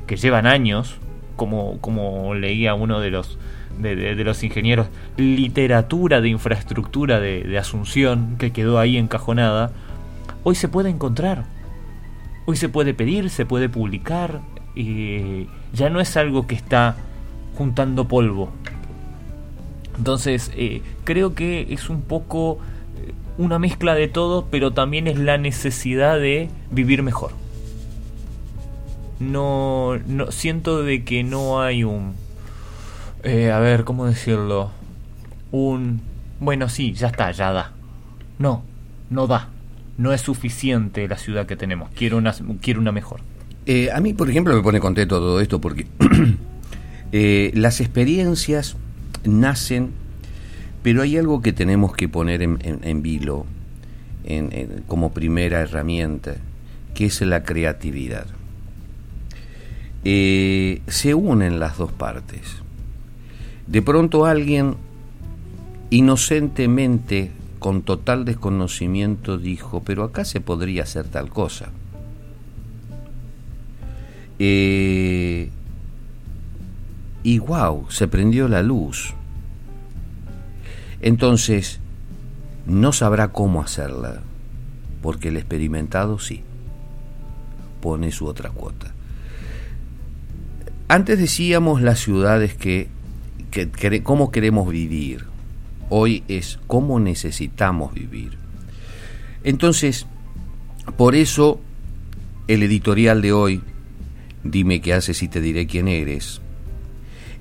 [0.05, 0.95] que llevan años,
[1.35, 3.37] como, como leía uno de los
[3.77, 9.71] de, los ingenieros, literatura de infraestructura de, Asunción que quedó ahí encajonada,
[10.43, 11.43] hoy se puede encontrar.
[12.45, 14.39] Hoy se puede pedir, se puede publicar,
[14.73, 16.95] y ya no es algo que está
[17.55, 18.53] juntando polvo,
[19.97, 22.59] entonces, eh, creo que es un poco
[23.37, 27.31] una mezcla de todo, pero también es la necesidad de vivir mejor.
[29.19, 32.13] No, no siento de que no hay un,
[33.23, 34.71] eh, a ver, ¿cómo decirlo?
[35.51, 36.01] Un,
[36.39, 37.71] bueno, sí, ya está, ya da.
[38.39, 38.63] No,
[39.09, 39.49] no da.
[39.97, 41.89] No es suficiente la ciudad que tenemos.
[41.95, 43.21] Quiero una, quiero una mejor.
[43.93, 45.87] a mí, por ejemplo, me pone contento todo esto porque
[47.53, 48.77] las experiencias
[49.23, 49.91] nacen,
[50.87, 53.45] pero hay algo que tenemos que poner en, vilo
[54.87, 56.35] como primera herramienta,
[56.93, 58.25] que es la creatividad.
[60.05, 62.55] Eh, se unen las dos partes.
[63.67, 64.75] De pronto alguien
[65.89, 71.67] inocentemente, con total desconocimiento, dijo, pero acá se podría hacer tal cosa.
[74.39, 75.49] Eh,
[77.23, 79.16] y wow, se prendió la luz.
[81.01, 81.79] Entonces,
[82.65, 84.21] no sabrá cómo hacerla,
[85.01, 86.43] porque el experimentado sí,
[87.81, 88.93] pone su otra cuota.
[90.87, 92.89] Antes decíamos las ciudades que
[93.65, 95.25] que, cómo queremos vivir.
[95.89, 98.37] Hoy es cómo necesitamos vivir.
[99.43, 100.05] Entonces,
[100.97, 101.59] por eso
[102.47, 103.61] el editorial de hoy,
[104.43, 106.41] dime qué haces y te diré quién eres,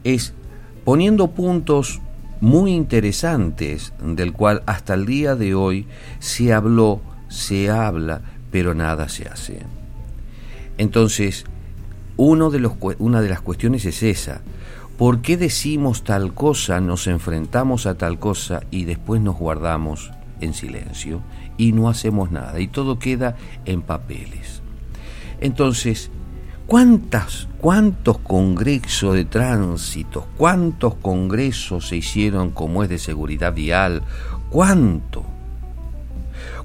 [0.05, 0.33] es
[0.85, 2.01] poniendo puntos
[2.40, 5.87] muy interesantes del cual hasta el día de hoy
[6.18, 8.20] se habló, se habla,
[8.51, 9.61] pero nada se hace.
[10.79, 11.44] Entonces,
[12.16, 14.42] uno de los, una de las cuestiones es esa.
[14.99, 20.55] ¿Por qué decimos tal cosa, nos enfrentamos a tal cosa y después nos guardamos en
[20.55, 21.20] silencio
[21.59, 24.62] y no hacemos nada y todo queda en papeles?
[25.40, 26.11] Entonces,
[26.66, 34.02] ¿cuántas, ¿cuántos congresos de tránsito, cuántos congresos se hicieron como es de seguridad vial?
[34.50, 35.24] ¿Cuánto?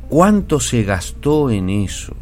[0.10, 2.16] ¿Cuánto se gastó en eso?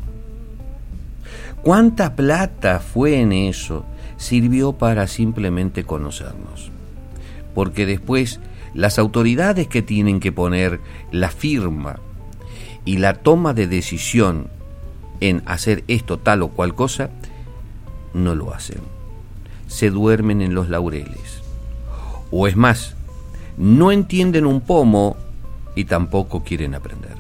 [1.62, 3.86] ¿Cuánta plata fue en eso?
[4.18, 6.72] Sirvió para simplemente conocernos.
[7.56, 8.40] Porque después
[8.74, 10.80] las autoridades que tienen que poner
[11.12, 12.00] la firma
[12.86, 14.48] y la toma de decisión
[15.20, 17.10] en hacer esto tal o cual cosa,
[18.14, 18.80] no lo hacen.
[19.68, 21.42] Se duermen en los laureles.
[22.32, 22.96] O es más,
[23.58, 25.18] no entienden un pomo
[25.76, 27.16] y tampoco quieren aprender.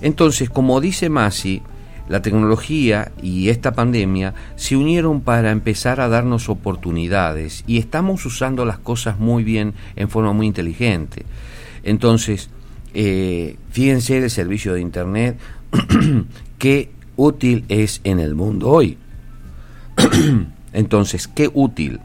[0.00, 1.62] Entonces, como dice Masi,
[2.08, 8.64] la tecnología y esta pandemia se unieron para empezar a darnos oportunidades y estamos usando
[8.64, 11.24] las cosas muy bien en forma muy inteligente.
[11.84, 12.50] Entonces,
[12.94, 15.38] eh, fíjense el servicio de Internet,
[16.58, 18.98] qué útil es en el mundo hoy.
[20.72, 22.00] Entonces, qué útil.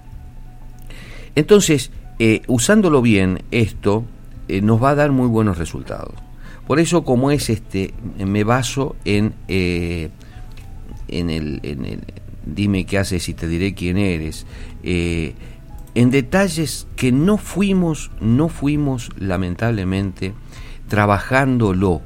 [1.36, 4.06] Entonces, eh, usándolo bien, esto
[4.48, 6.14] eh, nos va a dar muy buenos resultados.
[6.68, 10.10] Por eso, como es este, me baso en, eh,
[11.08, 12.02] en, el,
[12.46, 14.46] dime qué haces y te diré quién eres,
[14.84, 15.34] eh,
[15.96, 20.34] en detalles que no fuimos, no fuimos lamentablemente
[20.90, 22.02] trabajándolo.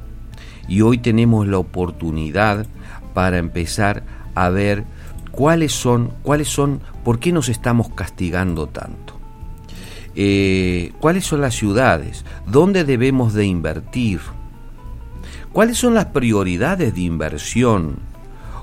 [0.68, 2.66] Y hoy tenemos la oportunidad
[3.14, 4.84] para empezar a ver
[5.32, 9.18] cuáles son, cuáles son, por qué nos estamos castigando tanto.
[10.14, 14.20] Eh, cuáles son las ciudades, dónde debemos de invertir,
[15.52, 17.96] ¿Cuáles son las prioridades de inversión?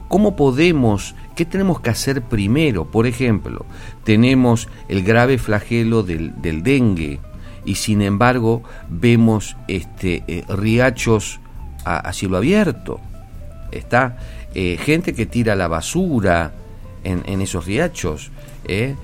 [0.07, 2.89] ¿Cómo podemos, qué tenemos que hacer primero?
[2.89, 3.63] Por ejemplo,
[4.03, 7.19] tenemos el grave flagelo del, dengue
[7.63, 11.39] y sin embargo vemos este, eh, riachos
[11.85, 12.99] a, cielo abierto.
[13.71, 14.17] Está
[14.53, 16.53] eh, gente que tira la basura
[17.03, 18.31] en, esos riachos.
[18.65, 18.95] ¿eh?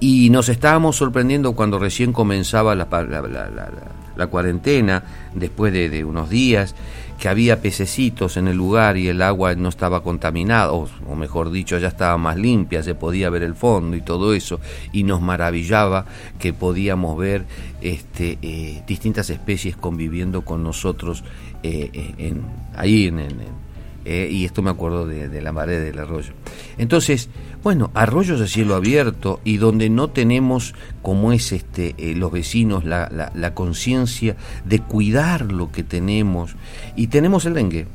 [0.00, 6.30] y nos estábamos sorprendiendo cuando recién comenzaba la, la, la la cuarentena, después de, unos
[6.30, 6.74] días,
[7.18, 11.78] que había pececitos en el lugar y el agua no estaba contaminada, o, mejor dicho,
[11.78, 14.60] ya estaba más limpia, se podía ver el fondo y todo eso,
[14.92, 16.06] y nos maravillaba
[16.38, 17.44] que podíamos ver
[17.80, 21.22] este, eh, distintas especies conviviendo con nosotros
[21.62, 22.42] eh, eh, en,
[22.74, 23.62] ahí en,
[24.04, 26.32] y esto me acuerdo de, de la pared del arroyo.
[26.76, 27.28] Entonces,
[27.62, 32.84] bueno, arroyos de cielo abierto y donde no tenemos, como es este, eh, los vecinos,
[32.84, 36.56] la, la, conciencia de cuidar lo que tenemos.
[36.96, 37.86] Y tenemos el dengue.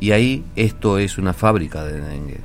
[0.00, 2.40] Y ahí esto es una fábrica de dengue.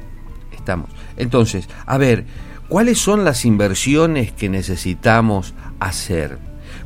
[0.52, 0.90] Estamos.
[1.16, 2.26] Entonces, a ver,
[2.68, 6.38] ¿cuáles son las inversiones que necesitamos hacer?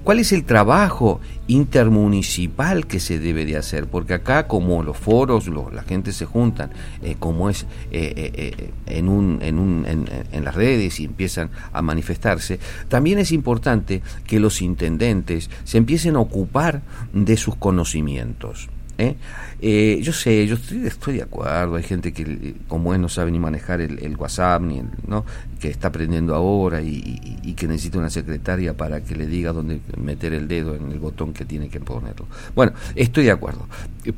[0.04, 1.20] ¿Cuál es el trabajo
[1.51, 3.87] intermunicipal que se debe de hacer?
[3.87, 9.09] Porque acá como los foros, la gente se juntan, eh, como es eh, eh, en,
[9.09, 14.61] un, en, un, en, las redes y empiezan a manifestarse, también es importante que los
[14.61, 16.81] intendentes se empiecen a ocupar
[17.13, 18.69] de sus conocimientos.
[19.01, 19.15] ¿Eh?
[19.63, 23.39] Eh, yo sé, yo estoy, de acuerdo, hay gente que como es no sabe ni
[23.39, 25.25] manejar el, WhatsApp, ni ¿no?
[25.59, 30.33] que está aprendiendo ahora y, que necesita una secretaria para que le diga dónde meter
[30.33, 32.25] el dedo en el botón que tiene que ponerlo.
[32.55, 33.67] Bueno, estoy de acuerdo,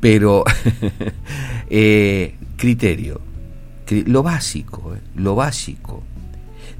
[0.00, 0.44] pero
[1.68, 3.20] eh, criterio,
[4.06, 6.02] lo básico, lo básico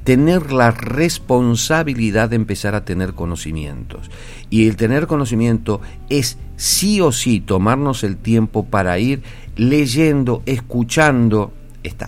[0.05, 4.11] tener la responsabilidad de empezar a tener conocimientos.
[4.51, 9.23] Y el tener conocimiento es sí o sí tomarnos el tiempo para ir
[9.57, 11.53] leyendo, escuchando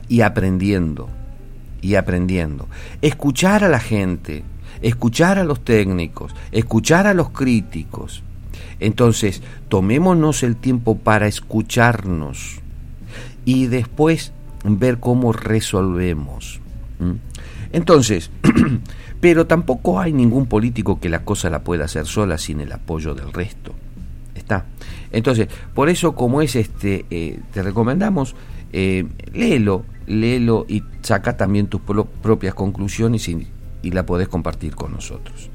[0.08, 1.08] y aprendiendo.
[1.80, 2.68] Y aprendiendo.
[3.00, 4.44] Escuchar a la gente,
[4.82, 8.22] escuchar a los técnicos, escuchar a los críticos.
[8.78, 12.60] Entonces, tomémonos el tiempo para escucharnos
[13.44, 14.32] y después
[14.64, 16.60] ver cómo resolvemos.
[17.72, 18.30] Entonces,
[19.20, 23.14] pero tampoco hay ningún político que la cosa la pueda hacer sola sin el apoyo
[23.14, 23.72] del resto.
[24.34, 24.66] Está.
[25.12, 28.34] Entonces, por eso como es este, eh, te recomendamos,
[28.72, 33.46] eh, léelo, léelo y saca también tus propias conclusiones y,
[33.82, 35.48] la podés compartir con nosotros.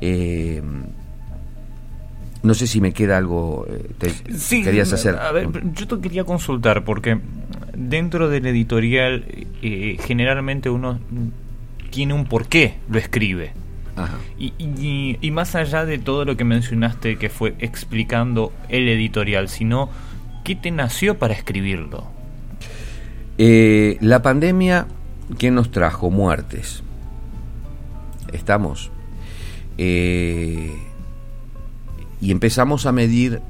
[0.00, 0.60] Eh,
[2.42, 3.66] no sé si me queda algo
[3.98, 5.16] que sí, querías hacer.
[5.16, 7.18] A ver, yo te quería consultar porque
[7.74, 9.24] dentro del editorial
[9.62, 10.98] eh, generalmente uno
[11.90, 13.52] tiene un porqué lo escribe.
[14.38, 19.90] Y, más allá de todo lo que mencionaste que fue explicando el editorial, sino
[20.42, 22.06] ¿qué te nació para escribirlo?
[23.36, 24.86] Eh, la pandemia,
[25.38, 26.10] ¿qué nos trajo?
[26.10, 26.82] Muertes.
[28.32, 28.90] Estamos.
[29.76, 30.72] Eh,
[32.20, 33.40] y empezamos a medir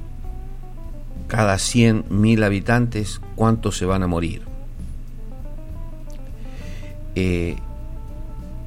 [1.27, 4.43] cada 100.000 habitantes cuántos se van a morir.
[7.15, 7.57] Eh,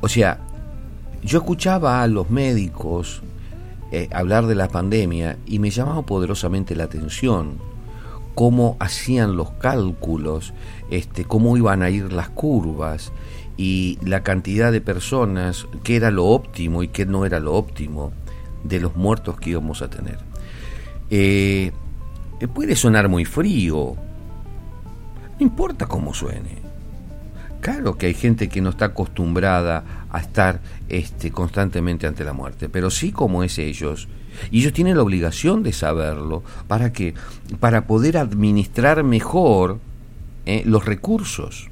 [0.01, 0.39] o sea,
[1.24, 3.22] yo escuchaba a los médicos
[3.91, 7.58] eh, hablar de la pandemia y me llamaba poderosamente la atención
[8.36, 10.54] cómo hacían los cálculos,
[10.89, 13.12] este, cómo iban a ir las curvas
[13.58, 18.12] y la cantidad de personas, qué era lo óptimo y qué no era lo óptimo
[18.64, 20.18] de los muertos que íbamos a tener.
[21.09, 21.72] Eh,
[22.53, 23.95] puede sonar muy frío,
[25.39, 26.64] no importa cómo suene.
[27.61, 30.59] Claro que hay gente que no está acostumbrada a estar
[30.89, 34.09] este, constantemente ante la muerte, pero sí como es ellos.
[34.51, 37.14] Y ellos tienen la obligación de saberlo para que
[37.59, 39.80] para poder administrar mejor
[40.45, 41.70] eh, los recursos.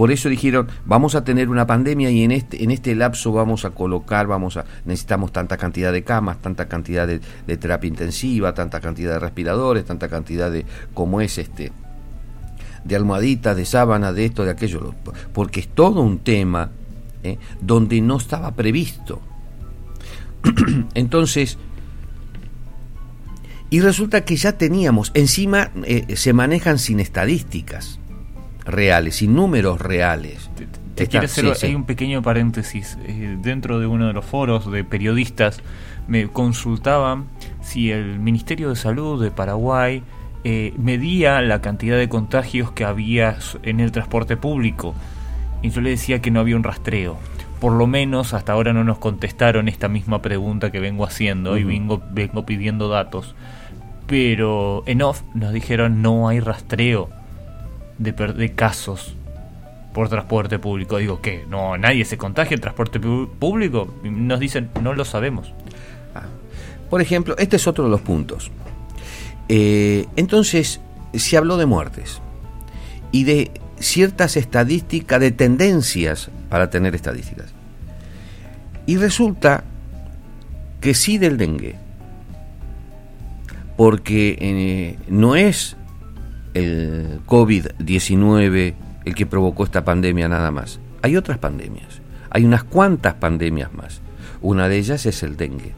[0.00, 3.66] Por eso dijeron, vamos a tener una pandemia y en este, en este lapso vamos
[3.66, 8.54] a colocar, vamos a, necesitamos tanta cantidad de camas, tanta cantidad de, de terapia intensiva,
[8.54, 11.70] tanta cantidad de respiradores, tanta cantidad de, como es este,
[12.82, 14.94] de almohadita, de sábana, de esto, de aquello,
[15.34, 16.70] porque es todo un tema
[17.22, 17.36] ¿eh?
[17.60, 19.20] donde no estaba previsto.
[20.94, 21.58] Entonces,
[23.68, 27.99] y resulta que ya teníamos, encima eh, se manejan sin estadísticas
[28.70, 30.50] reales, sin números reales.
[30.94, 32.98] Te, quiero hacer hay un pequeño paréntesis.
[33.04, 35.60] Eh, dentro de uno de los foros de periodistas
[36.08, 37.26] me consultaban
[37.62, 40.02] si el Ministerio de Salud de Paraguay
[40.44, 44.94] eh, medía la cantidad de contagios que había en el transporte público.
[45.62, 47.18] Y yo le decía que no había un rastreo.
[47.60, 51.64] Por lo menos hasta ahora no nos contestaron esta misma pregunta que vengo haciendo y
[51.64, 53.34] vengo, vengo pidiendo datos.
[54.06, 57.19] Pero en off nos dijeron no hay rastreo
[58.00, 59.14] de, de casos
[59.92, 60.98] por transporte público.
[60.98, 61.44] Digo, ¿qué?
[61.48, 63.94] ¿No, nadie se contagia en transporte público?
[64.02, 65.52] Nos dicen, no lo sabemos.
[66.14, 66.22] Ah.
[66.88, 68.50] Por ejemplo, este es otro de los puntos.
[69.48, 70.80] Eh, entonces,
[71.12, 72.20] se habló de muertes
[73.12, 77.52] y de ciertas estadísticas, de tendencias para tener estadísticas.
[78.86, 79.64] Y resulta
[80.80, 81.74] que sí del dengue,
[83.76, 85.76] porque eh, no es
[86.54, 88.74] el COVID-19
[89.04, 90.80] el que provocó esta pandemia nada más.
[91.02, 94.00] Hay otras pandemias, hay unas cuantas pandemias más.
[94.42, 95.72] Una de ellas es el dengue.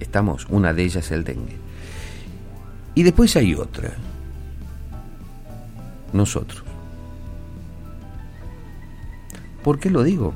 [0.00, 1.56] Estamos, una de ellas es el dengue.
[2.94, 3.92] Y después hay otra.
[6.12, 6.64] Nosotros.
[9.62, 10.34] ¿Por qué lo digo?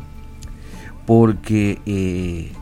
[1.05, 2.53] Porque eh,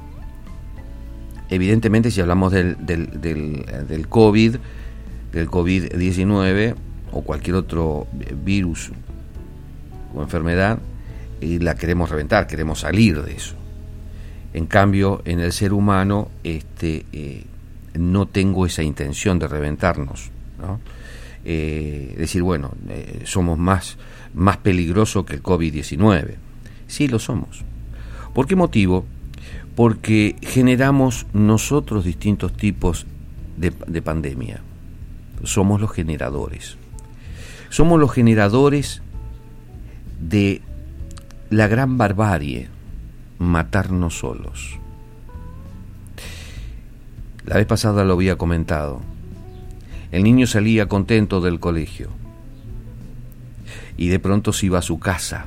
[1.50, 4.56] evidentemente si hablamos del, del, del, COVID,
[5.34, 6.74] del COVID-19
[7.12, 8.06] o cualquier otro
[8.44, 8.90] virus
[10.14, 10.78] o enfermedad,
[11.40, 13.54] eh, la queremos reventar, queremos salir de eso.
[14.54, 17.44] En cambio, en el ser humano, este, eh,
[17.94, 20.30] no tengo esa intención de reventarnos.
[20.60, 20.80] ¿no?
[21.44, 23.98] Eh, decir, bueno, eh, somos más,
[24.32, 26.36] más peligrosos que el COVID-19.
[26.86, 27.64] Sí, lo somos.
[28.32, 29.04] ¿Por qué motivo?
[29.74, 33.06] Porque generamos nosotros distintos tipos
[33.56, 34.62] de, de pandemia.
[35.42, 36.76] Somos los generadores.
[37.70, 39.02] Somos los generadores
[40.20, 40.62] de
[41.50, 42.68] la gran barbarie,
[43.38, 44.78] matarnos solos.
[47.44, 49.02] La vez pasada lo había comentado.
[50.12, 52.10] El niño salía contento del colegio
[53.96, 55.46] y de pronto se iba a su casa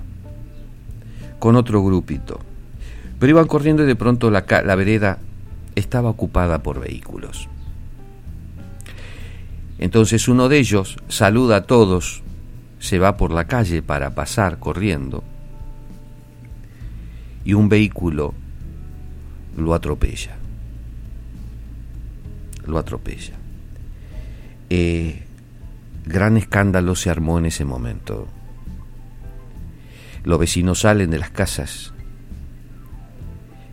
[1.40, 2.40] con otro grupito.
[3.20, 5.20] Pero iban corriendo y de pronto la, la vereda
[5.76, 7.50] estaba ocupada por vehículos.
[9.80, 12.24] Entonces uno de ellos saluda a todos,
[12.80, 15.24] se va por la calle para pasar corriendo
[17.44, 18.34] y un vehículo
[19.56, 20.38] lo atropella
[22.68, 23.34] lo atropella.
[24.70, 25.24] Eh,
[26.06, 28.28] gran escándalo se armó en ese momento.
[30.24, 31.94] Los vecinos salen de las casas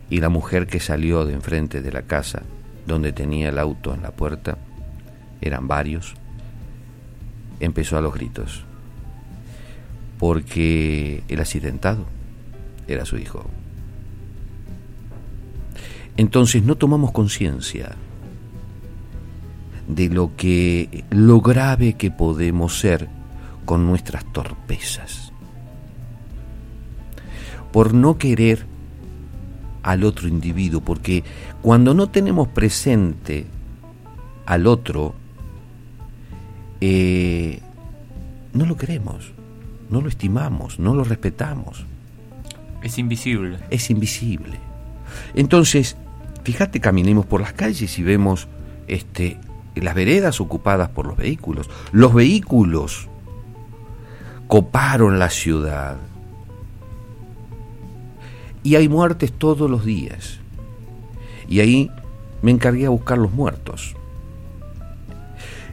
[0.09, 2.43] y la mujer que salió de enfrente de la casa
[2.87, 4.57] donde tenía el auto en la puerta,
[5.45, 6.15] eran varios,
[7.59, 8.63] empezó a los gritos.
[10.17, 12.05] porque el accidentado
[12.87, 13.45] era su hijo.
[16.17, 17.95] Entonces no tomamos conciencia
[19.87, 23.09] de lo que lo grave que podemos ser
[23.65, 25.33] con nuestras torpezas.
[27.71, 28.65] Por no querer
[29.83, 31.23] al otro individuo, porque
[31.61, 33.45] cuando no tenemos presente
[34.45, 35.13] al otro,
[36.81, 37.59] eh,
[38.53, 39.31] no lo queremos,
[39.89, 41.85] no lo estimamos, no lo respetamos.
[42.81, 43.59] Es invisible.
[43.69, 44.59] Es invisible.
[45.33, 45.97] Entonces,
[46.43, 48.47] fíjate, caminemos por las calles y vemos
[48.87, 49.39] este,
[49.75, 51.69] las veredas ocupadas por los vehículos.
[51.91, 53.07] Los vehículos
[54.47, 55.97] coparon la ciudad.
[58.63, 60.39] Y hay muertes todos los días.
[61.47, 61.91] Y ahí
[62.41, 63.95] me encargué a buscar los muertos.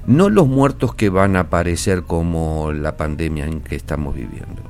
[0.06, 4.62] No los muertos que van a aparecer como la pandemia en que estamos viviendo,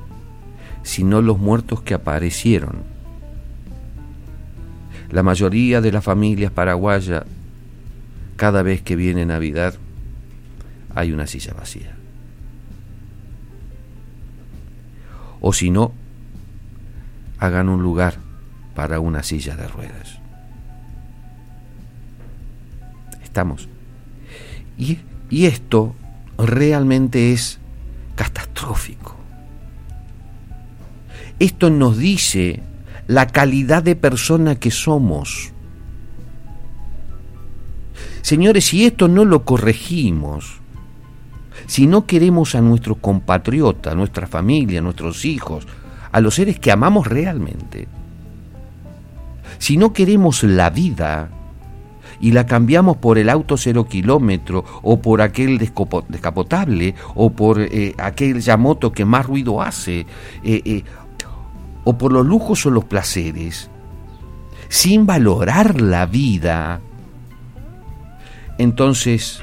[0.83, 2.83] sino los muertos que aparecieron.
[5.09, 7.23] La mayoría de las familias paraguayas
[8.35, 9.75] cada vez que viene Navidad
[10.93, 11.95] hay una silla vacía.
[15.41, 15.93] O si no,
[17.39, 18.15] hagan un lugar
[18.75, 20.19] para una silla de ruedas.
[23.23, 23.67] Estamos.
[24.77, 24.99] Y,
[25.33, 25.95] y esto
[26.37, 27.57] realmente es
[28.13, 29.15] catastrófico.
[31.39, 32.61] Esto nos dice
[33.07, 35.51] la calidad de persona que somos.
[38.21, 40.59] Señores, si esto no lo corregimos,
[41.65, 45.65] si no queremos a nuestros compatriotas, a nuestra familia, a nuestros hijos,
[46.11, 47.87] a los seres que amamos realmente,
[49.57, 51.31] si no queremos la vida
[52.23, 57.93] y la cambiamos por el auto cero kilómetro o por aquel descapotable o por eh,
[57.97, 60.05] aquel yamoto que más ruido hace
[60.43, 60.83] eh, eh,
[61.83, 63.69] o por los lujos o los placeres,
[64.69, 66.79] sin valorar la vida,
[68.57, 69.41] entonces,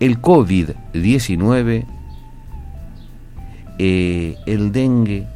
[0.00, 1.84] el COVID-19,
[3.78, 5.26] eh, el dengue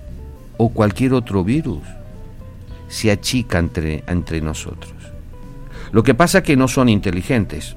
[0.57, 1.83] o cualquier otro virus
[2.89, 5.04] se achica entre, entre nosotros.
[5.95, 7.77] Lo que pasa es que no son inteligentes,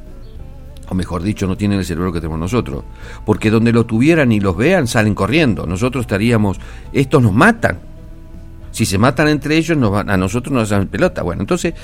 [0.90, 2.84] o mejor dicho, no tienen el cerebro que tenemos nosotros,
[3.28, 5.68] porque donde lo tuvieran y los vean salen corriendo.
[5.68, 6.60] Nosotros estaríamos,
[6.94, 7.78] estos nos matan.
[8.72, 11.22] Si se matan entre ellos, a nosotros nos hacen pelota.
[11.22, 11.76] Bueno, entonces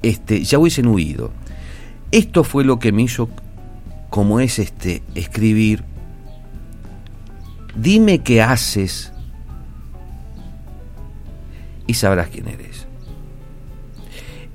[0.00, 1.30] este, ya hubiesen huido.
[2.10, 3.28] Esto fue lo que me hizo,
[4.08, 5.84] como es este, escribir,
[7.76, 9.12] dime qué haces
[11.86, 12.86] y sabrás quién eres.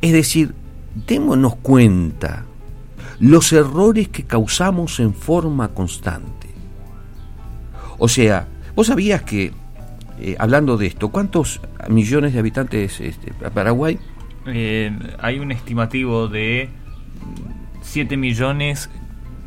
[0.02, 0.56] Es decir,
[1.06, 2.45] démonos cuenta
[3.20, 6.48] los errores que causamos en forma constante.
[7.98, 9.52] O sea, vos sabías que,
[10.20, 14.00] eh, hablando de esto, ¿cuántos millones de habitantes este, Paraguay?
[14.45, 16.70] Eh, hay un estimativo de
[17.82, 18.89] 7 millones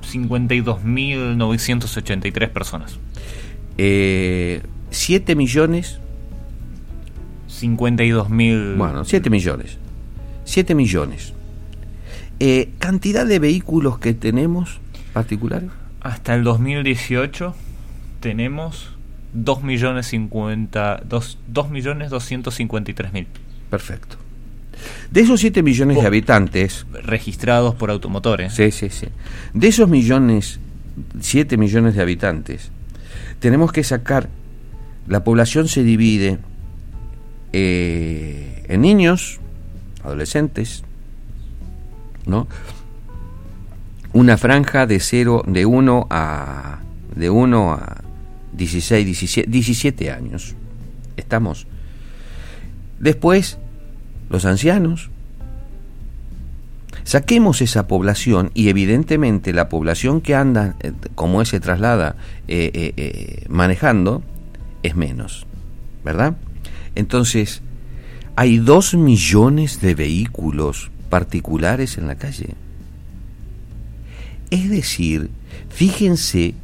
[0.02, 2.98] 52 mil 983 personas.
[3.78, 6.00] Eh, 7 millones
[7.46, 8.74] 52 mil.
[8.76, 9.78] Bueno, 7 millones.
[10.44, 11.34] 7 millones.
[12.40, 14.80] Eh, ¿Cantidad de vehículos que tenemos
[15.12, 15.68] particulares?
[16.00, 17.54] Hasta el 2018
[18.20, 18.96] tenemos
[19.34, 23.26] 2 millones 50, 2, 2 millones 253 mil.
[23.68, 24.16] Perfecto.
[25.10, 26.86] De esos 7 millones de habitantes...
[27.04, 28.54] Registrados por automotores.
[28.54, 29.08] Sí, sí, sí.
[29.52, 30.60] De esos millones,
[31.20, 32.70] 7 millones de habitantes,
[33.38, 34.30] tenemos que sacar...
[35.06, 36.38] La población se divide
[37.52, 39.40] eh, en niños,
[40.04, 40.84] adolescentes,
[42.26, 42.48] ¿no?
[44.12, 46.80] Una franja de 0, de 1 a...
[47.14, 47.96] de 1 a
[48.52, 50.56] 16, 17, 17 años.
[51.16, 51.66] Estamos.
[52.98, 53.58] Después
[54.30, 55.10] los ancianos.
[57.04, 62.16] Saquemos esa población y evidentemente la población que anda, eh, como se traslada
[62.46, 64.22] eh, eh, manejando,
[64.82, 65.46] es menos,
[66.04, 66.36] ¿verdad?
[66.94, 67.62] Entonces,
[68.36, 72.54] hay dos millones de vehículos particulares en la calle.
[74.50, 75.30] Es decir,
[75.68, 76.54] fíjense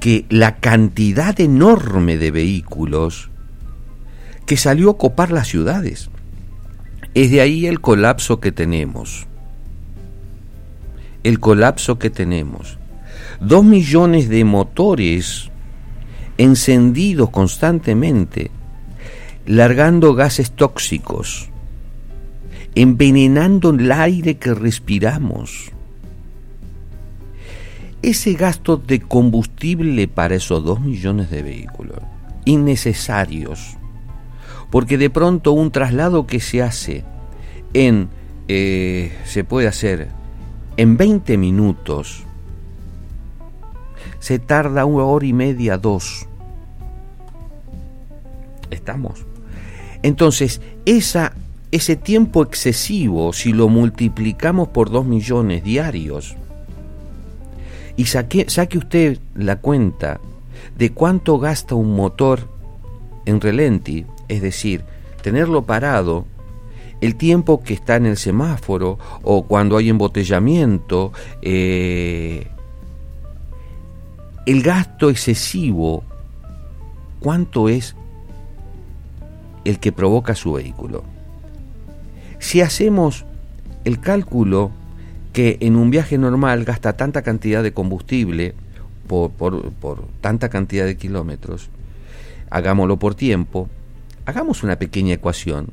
[0.00, 3.30] que la cantidad enorme de vehículos
[4.46, 6.10] que salió a copar las ciudades.
[7.14, 9.26] Es de ahí el colapso que tenemos.
[11.22, 12.78] El colapso que tenemos.
[13.40, 15.50] Dos millones de motores
[16.38, 18.50] encendidos constantemente,
[19.44, 21.50] largando gases tóxicos,
[22.78, 25.72] envenenando el aire que respiramos.
[28.02, 31.98] Ese gasto de combustible para esos dos millones de vehículos
[32.44, 33.76] innecesarios.
[34.70, 37.04] Porque de pronto un traslado que se hace
[37.74, 38.08] en,
[38.46, 40.10] eh, se puede hacer
[40.76, 42.22] en 20 minutos,
[44.20, 46.28] se tarda una hora y media, dos.
[48.70, 49.26] ¿Estamos?
[50.04, 51.32] Entonces, esa,
[51.70, 56.36] ese tiempo excesivo, si lo multiplicamos por 2 millones diarios,
[57.96, 60.20] y saque, saque usted la cuenta
[60.76, 62.48] de cuánto gasta un motor
[63.26, 64.84] en relenti, es decir,
[65.22, 66.24] tenerlo parado,
[67.00, 71.12] el tiempo que está en el semáforo o cuando hay embotellamiento,
[71.42, 72.46] eh,
[74.46, 76.04] el gasto excesivo,
[77.20, 77.94] ¿cuánto es
[79.64, 81.17] el que provoca su vehículo?
[82.38, 83.24] Si hacemos
[83.84, 84.70] el cálculo
[85.32, 88.54] que en un viaje normal gasta tanta cantidad de combustible
[89.06, 91.70] por, por tanta cantidad de kilómetros,
[92.50, 93.68] hagámoslo por tiempo,
[94.26, 95.70] hagamos una pequeña ecuación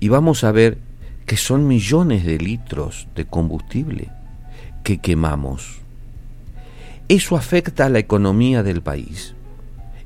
[0.00, 0.78] y vamos a ver
[1.26, 4.10] que son millones de litros de combustible
[4.82, 5.80] que quemamos.
[7.08, 9.34] Eso afecta a la economía del país,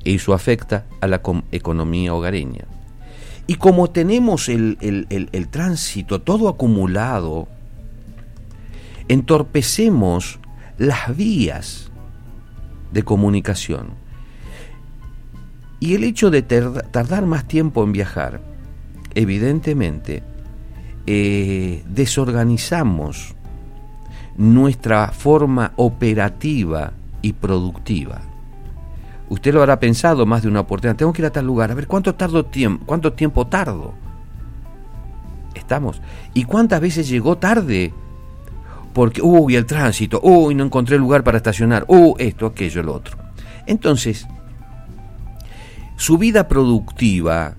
[0.05, 1.21] eso afecta a la
[1.53, 2.65] economía hogareña.
[3.49, 7.49] Y como tenemos el, el tránsito todo acumulado,
[9.09, 10.38] entorpecemos
[10.76, 11.90] las vías
[12.92, 13.88] de comunicación.
[15.80, 18.40] Y el hecho de tardar más tiempo en viajar,
[19.14, 20.22] evidentemente,
[21.07, 23.34] eh, desorganizamos
[24.36, 26.92] nuestra forma operativa
[27.22, 28.22] y productiva.
[29.31, 30.97] Usted lo habrá pensado más de una oportunidad.
[30.97, 31.70] Tengo que ir a tal lugar.
[31.70, 33.95] A ver, ¿cuánto, tardo tiempo, cuánto tiempo tardo?
[35.55, 36.01] Estamos.
[36.35, 37.93] ¿Y cuántas veces llegó tarde?
[38.95, 43.16] Porque, uy, el tránsito, uy, no encontré lugar para estacionar, uy, esto, aquello, lo otro.
[43.66, 44.26] Entonces,
[45.97, 47.55] su vida productiva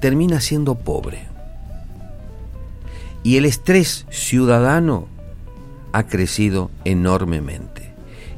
[0.00, 1.26] termina siendo pobre.
[3.22, 5.08] Y el estrés ciudadano
[5.92, 7.92] ha crecido enormemente.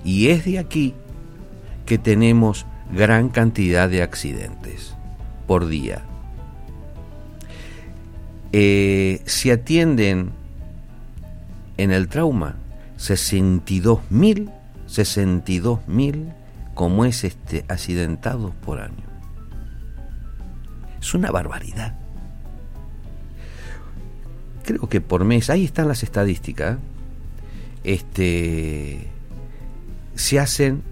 [0.05, 0.95] Y es de aquí
[1.87, 4.95] que tenemos gran cantidad de accidentes
[5.47, 6.03] por día.
[8.53, 10.33] Eh, se atienden
[11.77, 12.57] en el trauma
[12.97, 14.51] 62 mil,
[14.87, 16.33] 62 mil
[16.75, 19.05] como es este accidentados por año.
[21.01, 21.97] Es una barbaridad.
[24.65, 26.79] Creo que por mes, ahí están las estadísticas.
[27.85, 29.07] Este
[30.17, 30.83] se hacen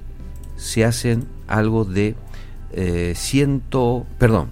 [0.65, 2.17] se hacen algo de
[2.73, 4.51] eh, ciento, perdón,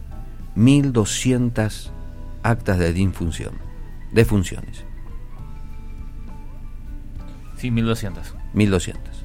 [0.56, 1.90] 1200
[2.42, 3.54] actas de defunción,
[4.12, 4.84] de funciones.
[7.56, 8.34] Sí, 1200.
[8.52, 9.24] 1200.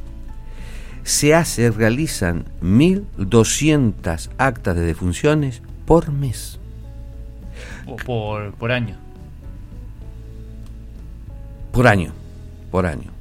[1.03, 6.57] Se hace, realizan 1200 actas de defunciones por mes.
[7.85, 8.95] O por, por año.
[11.73, 12.13] Por año,
[12.71, 13.11] por año.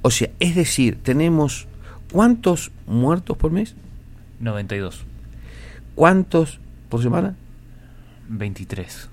[0.00, 1.66] O sea, es decir, tenemos
[2.12, 3.74] ¿cuántos muertos por mes?
[4.40, 5.04] 92.
[5.94, 7.36] ¿Cuántos por semana?
[8.28, 9.08] 23.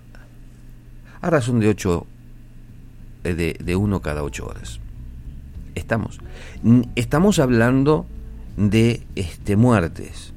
[1.22, 2.08] Ahora son de 8,
[3.24, 4.80] eh, de, de uno cada 8 horas.
[5.76, 6.20] Estamos.
[6.96, 8.06] Estamos hablando
[8.58, 10.34] de este, muertes.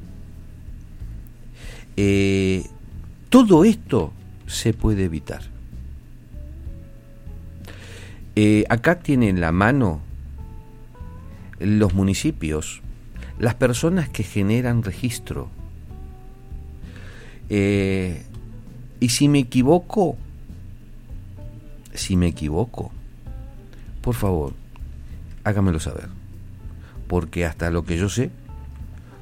[1.96, 2.66] Eh,
[3.30, 4.12] todo esto
[4.46, 5.42] se puede evitar.
[8.36, 10.00] Eh, acá tienen la mano
[11.60, 12.80] los municipios,
[13.38, 15.48] las personas que generan registro.
[17.48, 18.24] Eh,
[18.98, 20.16] y si me equivoco,
[21.94, 22.90] si me equivoco,
[24.00, 24.54] por favor,
[25.44, 26.08] hágamelo saber.
[27.06, 28.30] Porque hasta lo que yo sé,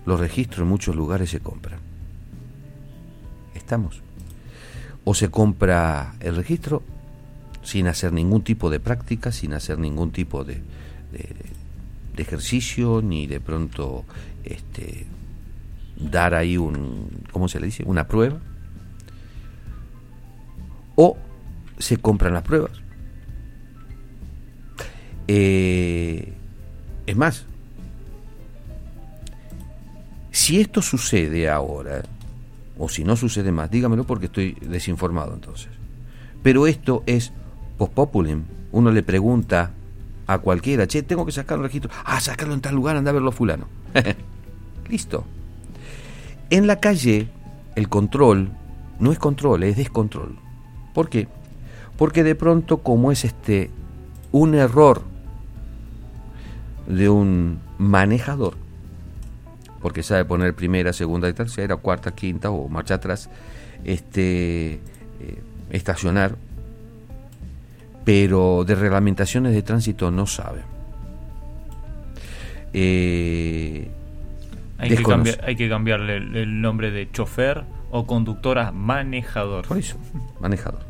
[0.07, 1.81] los registros en muchos lugares se compran.
[3.55, 4.03] Estamos.
[5.05, 6.83] O se compra el registro
[7.63, 10.63] sin hacer ningún tipo de práctica, sin hacer ningún tipo de,
[11.13, 11.35] de,
[12.23, 14.05] ejercicio, ni de pronto
[14.45, 15.07] este,
[15.97, 17.85] dar ahí un, ¿cómo se le dice?
[17.87, 18.39] Una prueba.
[20.97, 21.17] O
[21.79, 22.73] se compran las pruebas.
[25.29, 26.33] Eh,
[27.07, 27.45] es más,
[30.31, 32.03] si esto sucede ahora,
[32.79, 35.69] o si no sucede más, dígamelo porque estoy desinformado entonces.
[36.43, 37.33] Pero esto es
[37.77, 38.45] post populum.
[38.73, 39.73] Uno le pregunta
[40.29, 41.91] a cualquiera, che, tengo que sacar un registro.
[42.05, 43.67] Ah, sacarlo en tal lugar, anda a verlo fulano.
[44.89, 45.25] Listo.
[46.51, 47.29] En la calle,
[47.75, 48.53] el control
[49.01, 50.37] no es control, es descontrol.
[50.93, 51.29] ¿Por qué?
[51.97, 53.71] Porque de pronto, como es este
[54.31, 55.03] un error
[56.87, 58.55] de un manejador,
[59.81, 63.31] porque sabe poner primera, segunda y tercera, cuarta, quinta o marcha atrás,
[63.85, 66.37] este, eh, estacionar,
[68.09, 70.63] pero de reglamentaciones de tránsito no sabe.
[72.73, 73.87] Eh,
[74.79, 79.69] hay, que cambiar, hay, que cambiarle el, nombre de chofer o conductor a manejador.
[79.69, 79.99] Por eso,
[80.41, 80.81] manejador.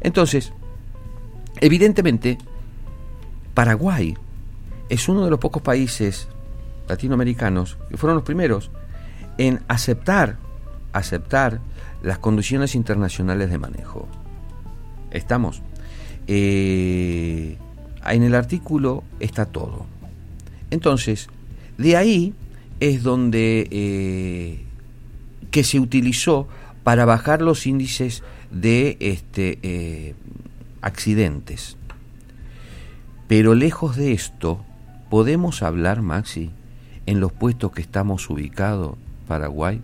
[0.00, 0.52] Entonces,
[1.60, 2.38] evidentemente,
[3.54, 4.16] Paraguay
[4.88, 6.26] es uno de los pocos países
[6.88, 8.72] latinoamericanos que fueron los primeros
[9.38, 10.38] en aceptar,
[10.92, 11.60] aceptar
[12.02, 14.08] las condiciones internacionales de manejo.
[15.12, 15.62] Estamos.
[16.28, 17.56] Eh,
[18.06, 19.86] en el artículo está todo.
[20.70, 21.28] Entonces,
[21.78, 22.34] de ahí
[22.80, 24.62] es donde eh,
[25.50, 26.46] que se utilizó
[26.84, 30.14] para bajar los índices de este, eh,
[30.80, 31.76] accidentes.
[33.26, 34.64] Pero lejos de esto,
[35.10, 36.50] podemos hablar, Maxi,
[37.06, 39.80] en los puestos que estamos ubicados, Paraguay,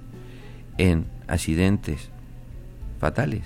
[0.78, 2.10] en accidentes
[3.00, 3.42] fatales.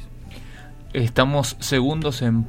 [0.94, 2.46] Estamos segundos en,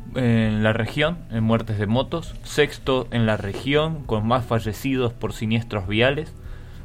[0.63, 5.89] la región en muertes de motos, sexto en la región con más fallecidos por siniestros
[5.89, 6.33] viales.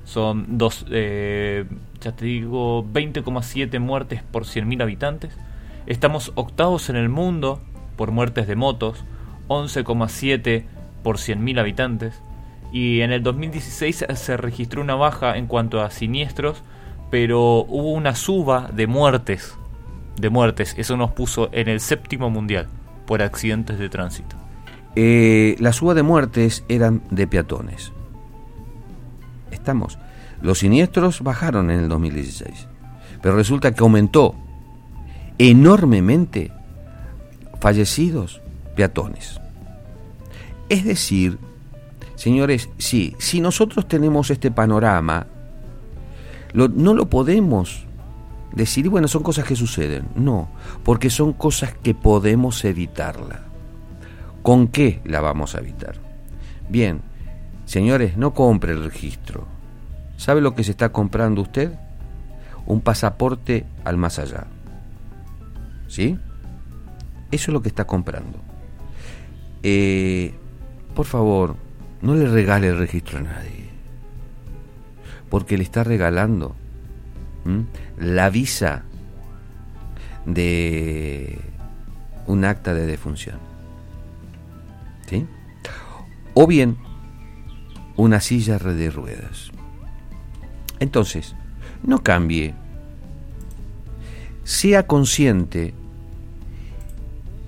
[0.05, 1.65] Son dos, eh,
[2.01, 5.39] ya te digo, 20,7 muertes por 100.000 habitantes.
[5.87, 7.61] Estamos octavos en el mundo
[7.95, 9.05] por muertes de motos,
[9.47, 10.65] 11,7
[11.05, 12.21] por 100.000 habitantes.
[12.73, 16.65] Y en el 2016 se registró una baja en cuanto a siniestros,
[17.13, 19.57] pero hubo una suba de muertes.
[20.17, 22.69] De muertes, eso nos puso en el séptimo mundial
[23.07, 24.37] por accidentes de tránsito.
[24.97, 27.93] Eh, la suba de muertes eran de peatones.
[29.51, 29.99] Estamos.
[30.41, 32.69] Los siniestros bajaron en el 2016,
[33.23, 34.35] pero resulta que aumentó
[35.39, 36.53] enormemente
[37.61, 38.41] fallecidos
[38.77, 39.41] peatones.
[40.69, 41.39] Es decir,
[42.15, 45.27] señores, sí, si nosotros tenemos este panorama,
[46.53, 47.84] no lo podemos
[48.55, 50.09] decir, bueno, son cosas que suceden.
[50.15, 50.49] No,
[50.83, 53.43] porque son cosas que podemos evitarla.
[54.43, 55.97] ¿Con qué la vamos a evitar?
[56.69, 57.01] Bien,
[57.65, 59.47] señores, no compre el registro.
[60.17, 61.73] ¿Sabe lo que se está comprando usted?
[62.67, 64.47] Un pasaporte al más allá.
[65.89, 66.19] ¿Sí?
[67.31, 68.39] Eso es lo que está comprando.
[69.63, 70.35] Eh,
[70.95, 71.57] por favor,
[72.03, 73.71] no le regale el registro a nadie.
[75.31, 76.55] Porque le está regalando
[77.99, 78.85] la visa
[80.27, 81.39] de
[82.27, 83.39] un acta de defunción.
[85.07, 85.27] ¿Sí?
[86.35, 86.77] O bien
[87.97, 89.51] una silla de ruedas.
[90.81, 91.35] Entonces,
[91.83, 92.55] no cambie.
[94.43, 95.75] Sea consciente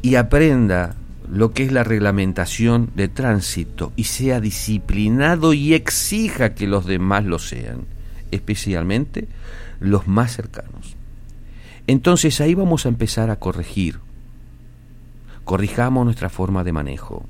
[0.03, 0.95] y aprenda
[1.29, 7.25] lo que es la reglamentación de tránsito y sea disciplinado y exija que los demás
[7.25, 7.87] lo sean,
[8.31, 9.29] especialmente
[9.81, 10.97] los más cercanos.
[11.87, 14.01] Entonces ahí vamos a empezar a corregir.
[15.45, 17.25] Corrijamos nuestra forma de manejo.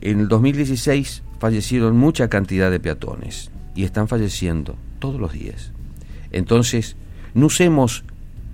[0.00, 5.72] En el 2016 fallecieron mucha cantidad de peatones y están falleciendo todos los días.
[6.30, 6.96] Entonces,
[7.34, 8.04] no usemos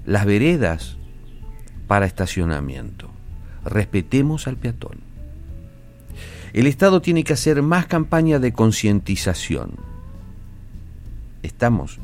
[0.05, 0.97] las veredas
[1.87, 3.11] para estacionamiento.
[3.65, 4.99] Respetemos al peatón.
[6.53, 9.88] El Estado tiene que hacer más campaña de concientización.
[11.43, 11.99] Estamos.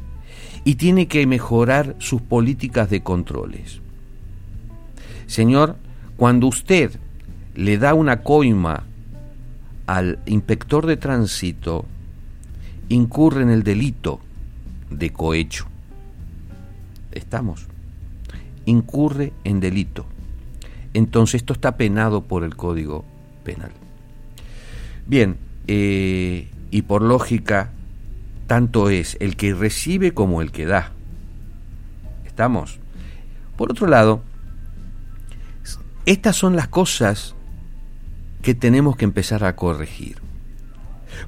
[0.65, 3.81] Y tiene que mejorar sus políticas de controles.
[5.27, 5.77] Señor,
[6.17, 6.99] cuando usted
[7.55, 8.85] le da una coima
[9.87, 11.85] al inspector de tránsito,
[12.89, 14.21] incurre en el delito
[14.91, 15.67] de cohecho.
[17.13, 17.67] Estamos
[18.67, 20.07] incurre en delito.
[20.93, 23.05] Entonces esto está penado por el Código
[23.45, 23.73] Penal.
[25.07, 27.71] Bien, eh, y por lógica,
[28.47, 30.93] tanto es el que recibe como el que da.
[32.25, 32.79] ¿Estamos?
[33.57, 34.23] Por otro lado,
[36.07, 37.35] estas son las cosas
[38.43, 40.19] que tenemos que empezar a corregir.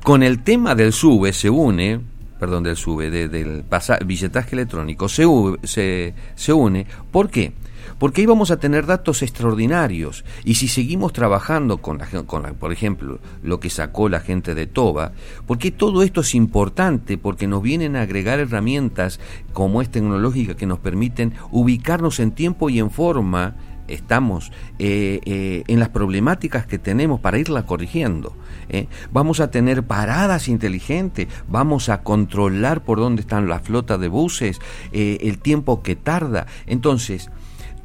[0.03, 2.01] Con el tema del SUBE se une
[2.39, 3.64] perdón, del SUBE, del
[4.05, 5.25] billetaje electrónico, se,
[5.62, 6.87] se, se une.
[7.11, 7.53] ¿Por qué?
[7.99, 10.24] Porque ahí vamos a tener datos extraordinarios.
[10.45, 14.66] Y si seguimos trabajando con, la, con por ejemplo, lo que sacó la gente de
[14.66, 15.12] Toba,
[15.47, 19.20] porque todo esto es importante, porque nos vienen a agregar herramientas
[19.53, 23.55] como es tecnológica que nos permiten ubicarnos en tiempo y en forma
[23.89, 28.34] estamos eh, eh, en las problemáticas que tenemos para irla corrigiendo.
[28.68, 28.89] ¿eh?
[29.12, 34.61] Vamos a tener paradas inteligentes, vamos a controlar por dónde están las flotas de buses,
[34.93, 36.47] el tiempo que tarda.
[36.66, 37.30] Entonces,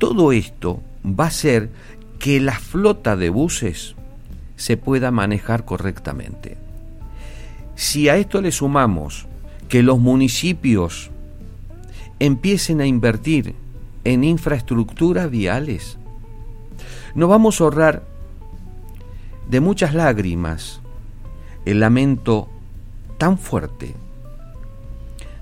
[0.02, 1.70] todo esto va a hacer
[2.18, 3.96] que la flota de buses
[4.56, 6.58] se pueda manejar correctamente.
[7.76, 9.28] Si a esto le sumamos
[9.70, 11.12] que los municipios
[12.18, 13.54] empiecen a invertir
[14.04, 16.00] en infraestructuras viales,
[17.14, 18.04] nos vamos a ahorrar
[19.52, 20.82] de muchas lágrimas
[21.66, 22.50] el lamento
[23.20, 23.94] tan fuerte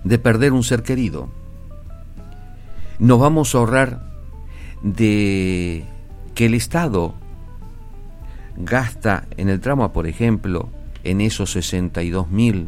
[0.04, 1.30] de perder un ser querido.
[3.00, 4.09] Nos vamos a ahorrar
[4.82, 5.86] de
[6.36, 7.14] que el Estado
[8.58, 10.70] gasta en el tramo, por ejemplo,
[11.04, 12.68] en esos 62 mil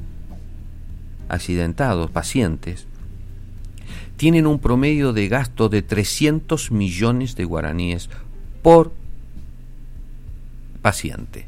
[1.30, 2.88] accidentados, pacientes,
[4.18, 8.10] tienen un promedio de gasto de 300 millones de guaraníes
[8.62, 8.94] por
[10.82, 11.46] paciente,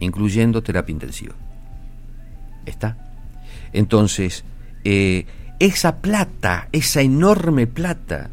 [0.00, 1.34] incluyendo terapia intensiva.
[2.66, 2.98] ¿Está?
[3.72, 4.44] Entonces,
[4.84, 5.26] eh,
[5.58, 8.30] esa plata, esa enorme plata,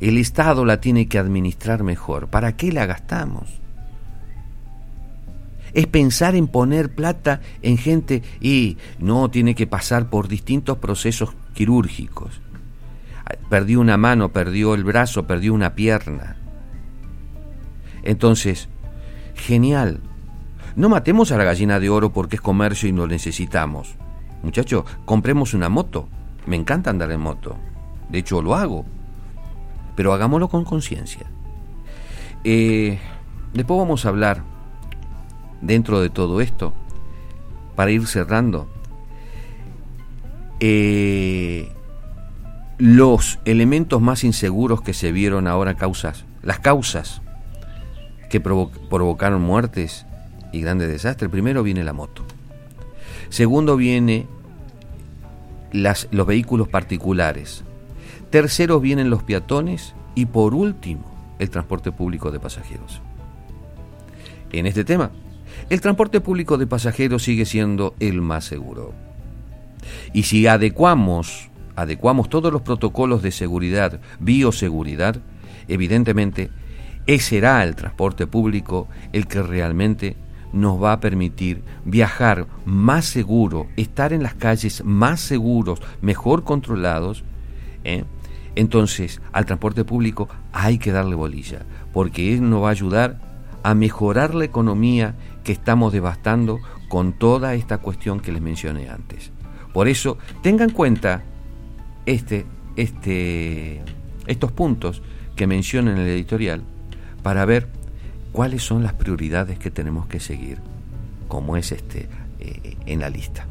[0.00, 2.28] el Estado la tiene que administrar mejor.
[2.28, 3.60] ¿Para qué la gastamos?
[5.72, 11.34] Es pensar en poner plata en gente y no tiene que pasar por distintos procesos
[11.54, 12.40] quirúrgicos.
[13.50, 16.36] Perdió una mano, perdió el brazo, perdió una pierna.
[18.02, 18.68] Entonces,
[19.34, 20.00] genial.
[20.76, 23.96] No matemos a la gallina de oro porque es comercio y lo necesitamos.
[24.42, 26.08] Muchachos, compremos una moto.
[26.46, 27.56] Me encanta andar en moto.
[28.08, 28.84] De hecho, lo hago.
[29.96, 31.26] Pero hagámoslo con conciencia.
[32.44, 33.00] Eh,
[33.54, 34.42] después vamos a hablar,
[35.60, 36.72] dentro de todo esto,
[37.74, 38.68] para ir cerrando,
[40.60, 41.72] eh,
[42.78, 47.22] los elementos más inseguros que se vieron ahora causas, las causas
[48.30, 50.06] que provocaron muertes
[50.52, 51.30] y grandes desastres.
[51.30, 52.22] Primero viene la moto.
[53.28, 54.26] Segundo viene
[55.72, 57.64] los vehículos particulares.
[58.30, 61.04] Tercero vienen los peatones y por último
[61.38, 63.00] el transporte público de pasajeros.
[64.52, 65.10] En este tema,
[65.70, 68.94] el transporte público de pasajeros sigue siendo el más seguro.
[70.12, 75.20] Y si adecuamos, adecuamos todos los protocolos de seguridad, bioseguridad,
[75.68, 76.50] evidentemente,
[77.18, 80.16] será el transporte público el que realmente
[80.52, 87.24] nos va a permitir viajar más seguro, estar en las calles más seguros, mejor controlados.
[87.86, 88.04] ¿Eh?
[88.56, 93.20] Entonces, al transporte público hay que darle bolilla, porque él nos va a ayudar
[93.62, 95.14] a mejorar la economía
[95.44, 96.58] que estamos devastando
[96.88, 99.30] con toda esta cuestión que les mencioné antes.
[99.72, 101.22] Por eso, tengan en cuenta
[102.06, 103.82] este, este,
[104.26, 105.02] estos puntos
[105.36, 106.62] que menciono en el editorial
[107.22, 107.68] para ver
[108.32, 110.58] cuáles son las prioridades que tenemos que seguir,
[111.28, 112.08] como es este
[112.40, 113.46] eh, en la lista.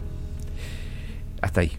[1.41, 1.71] Hasta ahí.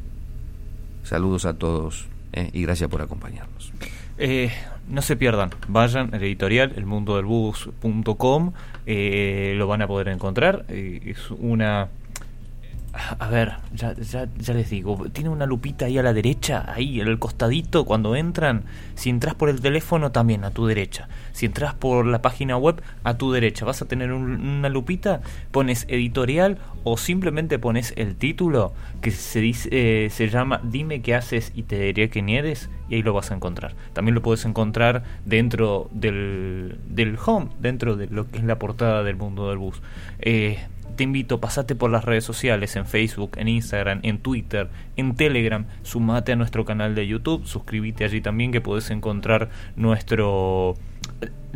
[1.02, 3.72] Saludos a todos eh, y gracias por acompañarnos.
[4.18, 4.52] Eh,
[4.88, 8.52] no se pierdan, vayan al editorial elmundodelbus.com,
[8.86, 10.66] eh, lo van a poder encontrar.
[10.68, 11.88] es una
[13.18, 17.00] a ver, ya, ya, ya, les digo, tiene una lupita ahí a la derecha, ahí
[17.00, 18.64] en el costadito cuando entran.
[18.94, 21.08] Si entras por el teléfono, también a tu derecha.
[21.32, 23.64] Si entras por la página web, a tu derecha.
[23.64, 25.20] Vas a tener una lupita,
[25.50, 28.72] pones editorial o simplemente pones el título
[29.02, 32.94] que se, dice, eh, se llama Dime qué haces y te diré quién eres y
[32.94, 33.74] ahí lo vas a encontrar.
[33.92, 39.02] También lo puedes encontrar dentro del, del home, dentro de lo que es la portada
[39.02, 39.82] del mundo del bus.
[40.20, 40.58] Eh,
[40.96, 45.66] te invito, pasate por las redes sociales, en Facebook, en Instagram, en Twitter, en Telegram,
[45.82, 50.74] sumate a nuestro canal de YouTube, suscríbete allí también que podés encontrar nuestro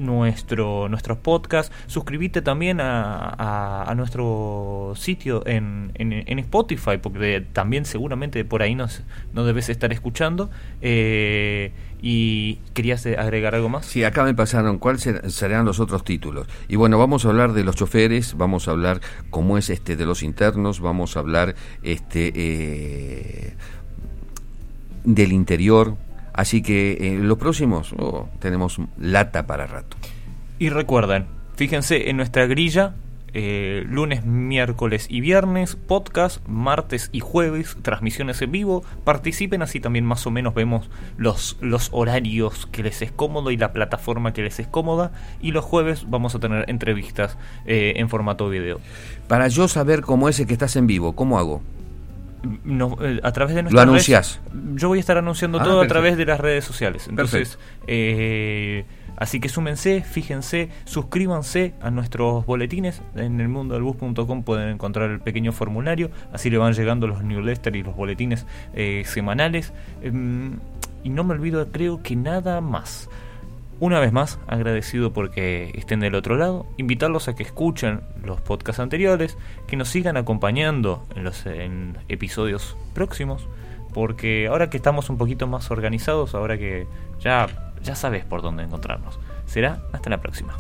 [0.00, 1.72] nuestro nuestros podcasts.
[1.86, 9.02] Suscríbete también a, a, nuestro sitio en, en, Spotify porque también seguramente por ahí nos,
[9.32, 10.50] nos debes estar escuchando.
[10.80, 11.72] Eh,
[12.02, 13.84] y querías agregar algo más.
[13.84, 16.46] Sí acá me pasaron cuáles serán los otros títulos.
[16.66, 20.06] Y bueno vamos a hablar de los choferes vamos a hablar cómo es este de
[20.06, 23.54] los internos vamos a hablar este eh,
[25.04, 25.96] del interior
[26.32, 29.96] Así que en los próximos oh, tenemos lata para rato.
[30.58, 31.26] Y recuerden,
[31.56, 32.94] fíjense en nuestra grilla,
[33.32, 38.82] eh, lunes, miércoles y viernes, podcast, martes y jueves, transmisiones en vivo.
[39.04, 43.56] Participen así también más o menos vemos los, los horarios que les es cómodo y
[43.56, 45.12] la plataforma que les es cómoda.
[45.40, 48.80] Y los jueves vamos a tener entrevistas eh, en formato video.
[49.28, 51.62] Para yo saber cómo es el que estás en vivo, ¿cómo hago?
[52.64, 54.40] No, eh, a través de nuestras ¿Lo anuncias?
[54.74, 57.06] yo voy a estar anunciando ah, todo a través de las redes sociales.
[57.08, 58.84] Entonces, eh,
[59.16, 63.02] así que súmense, fíjense, suscríbanse a nuestros boletines.
[63.14, 66.10] En el mundo del bus.com pueden encontrar el pequeño formulario.
[66.32, 69.72] Así le van llegando los newsletters y los boletines eh, semanales.
[70.02, 70.58] Em,
[71.02, 73.08] y no me olvido, creo que nada más.
[73.80, 78.78] Una vez más, agradecido porque estén del otro lado, invitarlos a que escuchen los podcasts
[78.78, 81.44] anteriores, que nos sigan acompañando en los
[82.08, 83.48] episodios próximos,
[83.94, 86.86] porque ahora que estamos un poquito más organizados, ahora que
[87.20, 89.18] ya, ya sabes por dónde encontrarnos.
[89.46, 90.54] Será hasta la próxima.